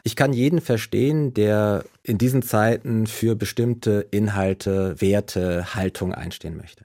Ich 0.06 0.16
kann 0.16 0.34
jeden 0.34 0.60
verstehen, 0.60 1.32
der 1.32 1.86
in 2.02 2.18
diesen 2.18 2.42
Zeiten 2.42 3.06
für 3.06 3.36
bestimmte 3.36 4.06
Inhalte, 4.10 5.00
Werte, 5.00 5.74
Haltung 5.74 6.12
einstehen 6.12 6.58
möchte. 6.58 6.84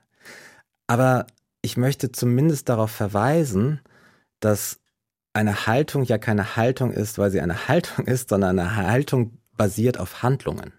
Aber 0.88 1.28
ich 1.62 1.76
möchte 1.76 2.14
zumindest 2.14 2.70
darauf 2.70 2.92
verweisen, 2.92 3.82
dass 4.40 4.80
eine 5.34 5.68
Haltung 5.68 6.04
ja 6.04 6.18
keine 6.18 6.56
Haltung 6.56 6.92
ist, 6.92 7.18
weil 7.18 7.30
sie 7.30 7.42
eine 7.42 7.68
Haltung 7.68 8.06
ist, 8.06 8.30
sondern 8.30 8.58
eine 8.58 8.76
Haltung 8.76 9.38
basiert 9.58 10.00
auf 10.00 10.24
Handlungen. 10.24 10.72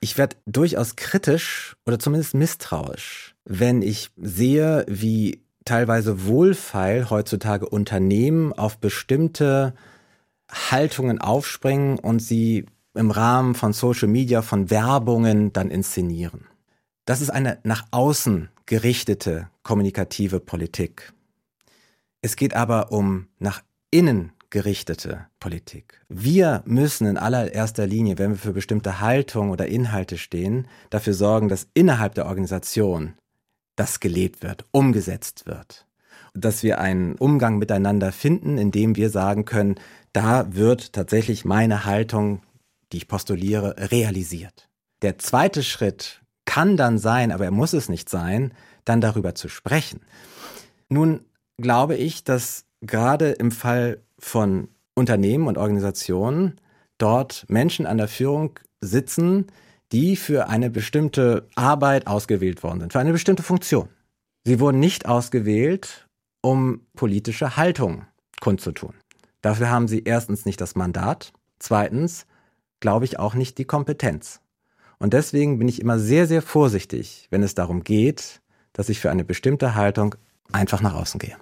Ich 0.00 0.16
werde 0.16 0.36
durchaus 0.46 0.96
kritisch 0.96 1.76
oder 1.86 1.98
zumindest 1.98 2.34
misstrauisch, 2.34 3.34
wenn 3.44 3.82
ich 3.82 4.10
sehe, 4.16 4.86
wie 4.88 5.42
teilweise 5.64 6.26
wohlfeil 6.26 7.10
heutzutage 7.10 7.68
Unternehmen 7.68 8.52
auf 8.54 8.78
bestimmte 8.78 9.74
Haltungen 10.50 11.20
aufspringen 11.20 11.98
und 11.98 12.20
sie 12.20 12.66
im 12.94 13.10
Rahmen 13.10 13.54
von 13.54 13.72
Social 13.72 14.08
Media, 14.08 14.42
von 14.42 14.70
Werbungen 14.70 15.52
dann 15.52 15.70
inszenieren. 15.70 16.46
Das 17.04 17.20
ist 17.20 17.30
eine 17.30 17.58
nach 17.62 17.86
außen 17.90 18.48
gerichtete 18.66 19.48
kommunikative 19.62 20.40
Politik. 20.40 21.12
Es 22.22 22.36
geht 22.36 22.54
aber 22.54 22.92
um 22.92 23.28
nach 23.38 23.62
innen 23.90 24.32
gerichtete 24.50 25.26
Politik. 25.38 26.00
Wir 26.08 26.62
müssen 26.66 27.06
in 27.06 27.16
allererster 27.16 27.86
Linie, 27.86 28.18
wenn 28.18 28.30
wir 28.30 28.38
für 28.38 28.52
bestimmte 28.52 29.00
Haltung 29.00 29.50
oder 29.50 29.66
Inhalte 29.66 30.18
stehen, 30.18 30.66
dafür 30.90 31.14
sorgen, 31.14 31.48
dass 31.48 31.68
innerhalb 31.74 32.14
der 32.14 32.26
Organisation 32.26 33.14
das 33.76 34.00
gelebt 34.00 34.42
wird, 34.42 34.66
umgesetzt 34.72 35.46
wird. 35.46 35.86
Dass 36.34 36.62
wir 36.62 36.80
einen 36.80 37.14
Umgang 37.16 37.58
miteinander 37.58 38.12
finden, 38.12 38.58
in 38.58 38.70
dem 38.70 38.96
wir 38.96 39.10
sagen 39.10 39.44
können, 39.44 39.76
da 40.12 40.54
wird 40.54 40.92
tatsächlich 40.92 41.44
meine 41.44 41.84
Haltung, 41.84 42.42
die 42.92 42.98
ich 42.98 43.08
postuliere, 43.08 43.90
realisiert. 43.90 44.68
Der 45.02 45.18
zweite 45.18 45.62
Schritt 45.62 46.20
kann 46.44 46.76
dann 46.76 46.98
sein, 46.98 47.32
aber 47.32 47.44
er 47.44 47.50
muss 47.52 47.72
es 47.72 47.88
nicht 47.88 48.08
sein, 48.08 48.52
dann 48.84 49.00
darüber 49.00 49.34
zu 49.34 49.48
sprechen. 49.48 50.00
Nun 50.88 51.20
glaube 51.58 51.96
ich, 51.96 52.24
dass 52.24 52.64
gerade 52.80 53.30
im 53.30 53.50
Fall 53.50 54.00
von 54.20 54.68
Unternehmen 54.94 55.46
und 55.46 55.58
Organisationen 55.58 56.60
dort 56.98 57.46
Menschen 57.48 57.86
an 57.86 57.98
der 57.98 58.08
Führung 58.08 58.58
sitzen, 58.80 59.46
die 59.92 60.16
für 60.16 60.48
eine 60.48 60.70
bestimmte 60.70 61.48
Arbeit 61.54 62.06
ausgewählt 62.06 62.62
worden 62.62 62.80
sind, 62.80 62.92
für 62.92 63.00
eine 63.00 63.12
bestimmte 63.12 63.42
Funktion. 63.42 63.88
Sie 64.44 64.60
wurden 64.60 64.80
nicht 64.80 65.06
ausgewählt, 65.06 66.08
um 66.42 66.86
politische 66.94 67.56
Haltung 67.56 68.06
kundzutun. 68.40 68.94
Dafür 69.42 69.70
haben 69.70 69.88
sie 69.88 70.02
erstens 70.04 70.46
nicht 70.46 70.60
das 70.60 70.74
Mandat, 70.74 71.32
zweitens 71.58 72.26
glaube 72.80 73.04
ich 73.04 73.18
auch 73.18 73.34
nicht 73.34 73.58
die 73.58 73.64
Kompetenz. 73.64 74.40
Und 74.98 75.12
deswegen 75.14 75.58
bin 75.58 75.68
ich 75.68 75.80
immer 75.80 75.98
sehr, 75.98 76.26
sehr 76.26 76.42
vorsichtig, 76.42 77.26
wenn 77.30 77.42
es 77.42 77.54
darum 77.54 77.84
geht, 77.84 78.40
dass 78.72 78.88
ich 78.88 79.00
für 79.00 79.10
eine 79.10 79.24
bestimmte 79.24 79.74
Haltung 79.74 80.14
einfach 80.52 80.82
nach 80.82 80.94
außen 80.94 81.18
gehe. 81.18 81.36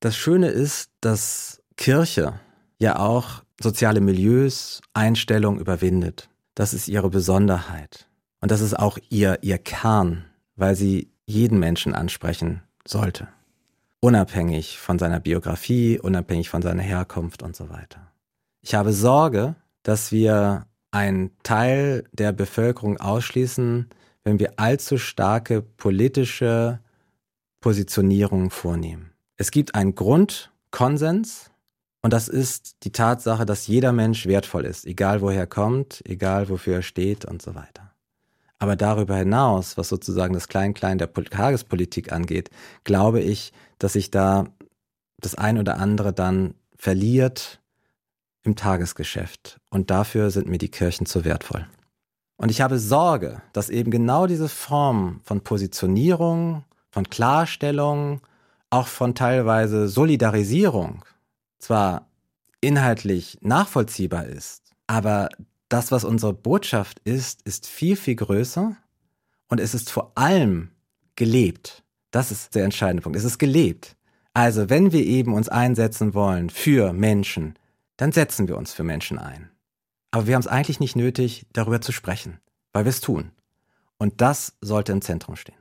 Das 0.00 0.16
Schöne 0.16 0.48
ist, 0.48 0.90
dass 1.00 1.62
Kirche 1.76 2.40
ja 2.78 2.98
auch 2.98 3.42
soziale 3.60 4.00
Milieus, 4.00 4.80
Einstellungen 4.94 5.60
überwindet. 5.60 6.28
Das 6.54 6.74
ist 6.74 6.88
ihre 6.88 7.10
Besonderheit. 7.10 8.08
Und 8.40 8.50
das 8.50 8.60
ist 8.60 8.78
auch 8.78 8.98
ihr, 9.08 9.38
ihr 9.42 9.58
Kern, 9.58 10.24
weil 10.56 10.76
sie 10.76 11.10
jeden 11.24 11.58
Menschen 11.58 11.94
ansprechen 11.94 12.62
sollte. 12.86 13.28
Unabhängig 14.00 14.78
von 14.78 14.98
seiner 14.98 15.20
Biografie, 15.20 15.98
unabhängig 15.98 16.48
von 16.48 16.62
seiner 16.62 16.82
Herkunft 16.82 17.42
und 17.42 17.56
so 17.56 17.70
weiter. 17.70 18.12
Ich 18.60 18.74
habe 18.74 18.92
Sorge, 18.92 19.56
dass 19.82 20.12
wir 20.12 20.66
einen 20.90 21.30
Teil 21.42 22.04
der 22.12 22.32
Bevölkerung 22.32 22.98
ausschließen, 22.98 23.88
wenn 24.24 24.38
wir 24.38 24.54
allzu 24.58 24.98
starke 24.98 25.62
politische 25.62 26.80
Positionierungen 27.60 28.50
vornehmen. 28.50 29.12
Es 29.36 29.50
gibt 29.50 29.74
einen 29.74 29.94
Grundkonsens 29.94 31.50
und 32.06 32.12
das 32.12 32.28
ist 32.28 32.84
die 32.84 32.92
Tatsache, 32.92 33.44
dass 33.44 33.66
jeder 33.66 33.90
Mensch 33.90 34.28
wertvoll 34.28 34.64
ist, 34.64 34.86
egal 34.86 35.22
woher 35.22 35.40
er 35.40 35.46
kommt, 35.48 36.04
egal 36.04 36.48
wofür 36.48 36.76
er 36.76 36.82
steht 36.82 37.24
und 37.24 37.42
so 37.42 37.56
weiter. 37.56 37.90
Aber 38.60 38.76
darüber 38.76 39.16
hinaus, 39.16 39.76
was 39.76 39.88
sozusagen 39.88 40.32
das 40.32 40.46
Klein-Klein 40.46 40.98
der 40.98 41.12
Tagespolitik 41.12 42.12
angeht, 42.12 42.50
glaube 42.84 43.22
ich, 43.22 43.52
dass 43.80 43.94
sich 43.94 44.12
da 44.12 44.46
das 45.18 45.34
ein 45.34 45.58
oder 45.58 45.78
andere 45.78 46.12
dann 46.12 46.54
verliert 46.76 47.60
im 48.44 48.54
Tagesgeschäft. 48.54 49.58
Und 49.70 49.90
dafür 49.90 50.30
sind 50.30 50.46
mir 50.46 50.58
die 50.58 50.70
Kirchen 50.70 51.06
zu 51.06 51.24
wertvoll. 51.24 51.66
Und 52.36 52.52
ich 52.52 52.60
habe 52.60 52.78
Sorge, 52.78 53.42
dass 53.52 53.68
eben 53.68 53.90
genau 53.90 54.28
diese 54.28 54.48
Form 54.48 55.22
von 55.24 55.40
Positionierung, 55.40 56.62
von 56.88 57.10
Klarstellung, 57.10 58.20
auch 58.70 58.86
von 58.86 59.16
teilweise 59.16 59.88
Solidarisierung 59.88 61.04
zwar 61.58 62.08
inhaltlich 62.60 63.38
nachvollziehbar 63.40 64.26
ist, 64.26 64.72
aber 64.86 65.28
das, 65.68 65.90
was 65.90 66.04
unsere 66.04 66.32
Botschaft 66.32 67.00
ist, 67.00 67.42
ist 67.42 67.66
viel, 67.66 67.96
viel 67.96 68.16
größer 68.16 68.76
und 69.48 69.60
es 69.60 69.74
ist 69.74 69.90
vor 69.90 70.12
allem 70.14 70.70
gelebt. 71.16 71.82
Das 72.10 72.30
ist 72.30 72.54
der 72.54 72.64
entscheidende 72.64 73.02
Punkt. 73.02 73.18
Es 73.18 73.24
ist 73.24 73.38
gelebt. 73.38 73.96
Also, 74.32 74.68
wenn 74.68 74.92
wir 74.92 75.04
eben 75.04 75.34
uns 75.34 75.48
einsetzen 75.48 76.14
wollen 76.14 76.50
für 76.50 76.92
Menschen, 76.92 77.58
dann 77.96 78.12
setzen 78.12 78.48
wir 78.48 78.56
uns 78.58 78.72
für 78.72 78.84
Menschen 78.84 79.18
ein. 79.18 79.50
Aber 80.10 80.26
wir 80.26 80.34
haben 80.34 80.42
es 80.42 80.46
eigentlich 80.46 80.80
nicht 80.80 80.96
nötig, 80.96 81.46
darüber 81.52 81.80
zu 81.80 81.92
sprechen, 81.92 82.38
weil 82.72 82.84
wir 82.84 82.90
es 82.90 83.00
tun. 83.00 83.32
Und 83.98 84.20
das 84.20 84.56
sollte 84.60 84.92
im 84.92 85.00
Zentrum 85.00 85.36
stehen. 85.36 85.56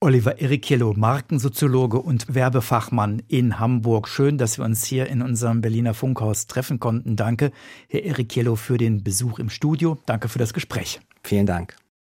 Oliver 0.00 0.40
Erikiello, 0.40 0.94
Markensoziologe 0.96 2.00
und 2.00 2.34
Werbefachmann 2.34 3.22
in 3.28 3.58
Hamburg. 3.58 4.08
Schön, 4.08 4.38
dass 4.38 4.58
wir 4.58 4.64
uns 4.64 4.84
hier 4.84 5.06
in 5.06 5.22
unserem 5.22 5.60
Berliner 5.60 5.94
Funkhaus 5.94 6.46
treffen 6.46 6.80
konnten. 6.80 7.16
Danke, 7.16 7.52
Herr 7.88 8.04
Erikiello, 8.04 8.56
für 8.56 8.78
den 8.78 9.02
Besuch 9.04 9.38
im 9.38 9.50
Studio. 9.50 9.98
Danke 10.06 10.28
für 10.28 10.38
das 10.38 10.54
Gespräch. 10.54 11.00
Vielen 11.22 11.46
Dank. 11.46 11.79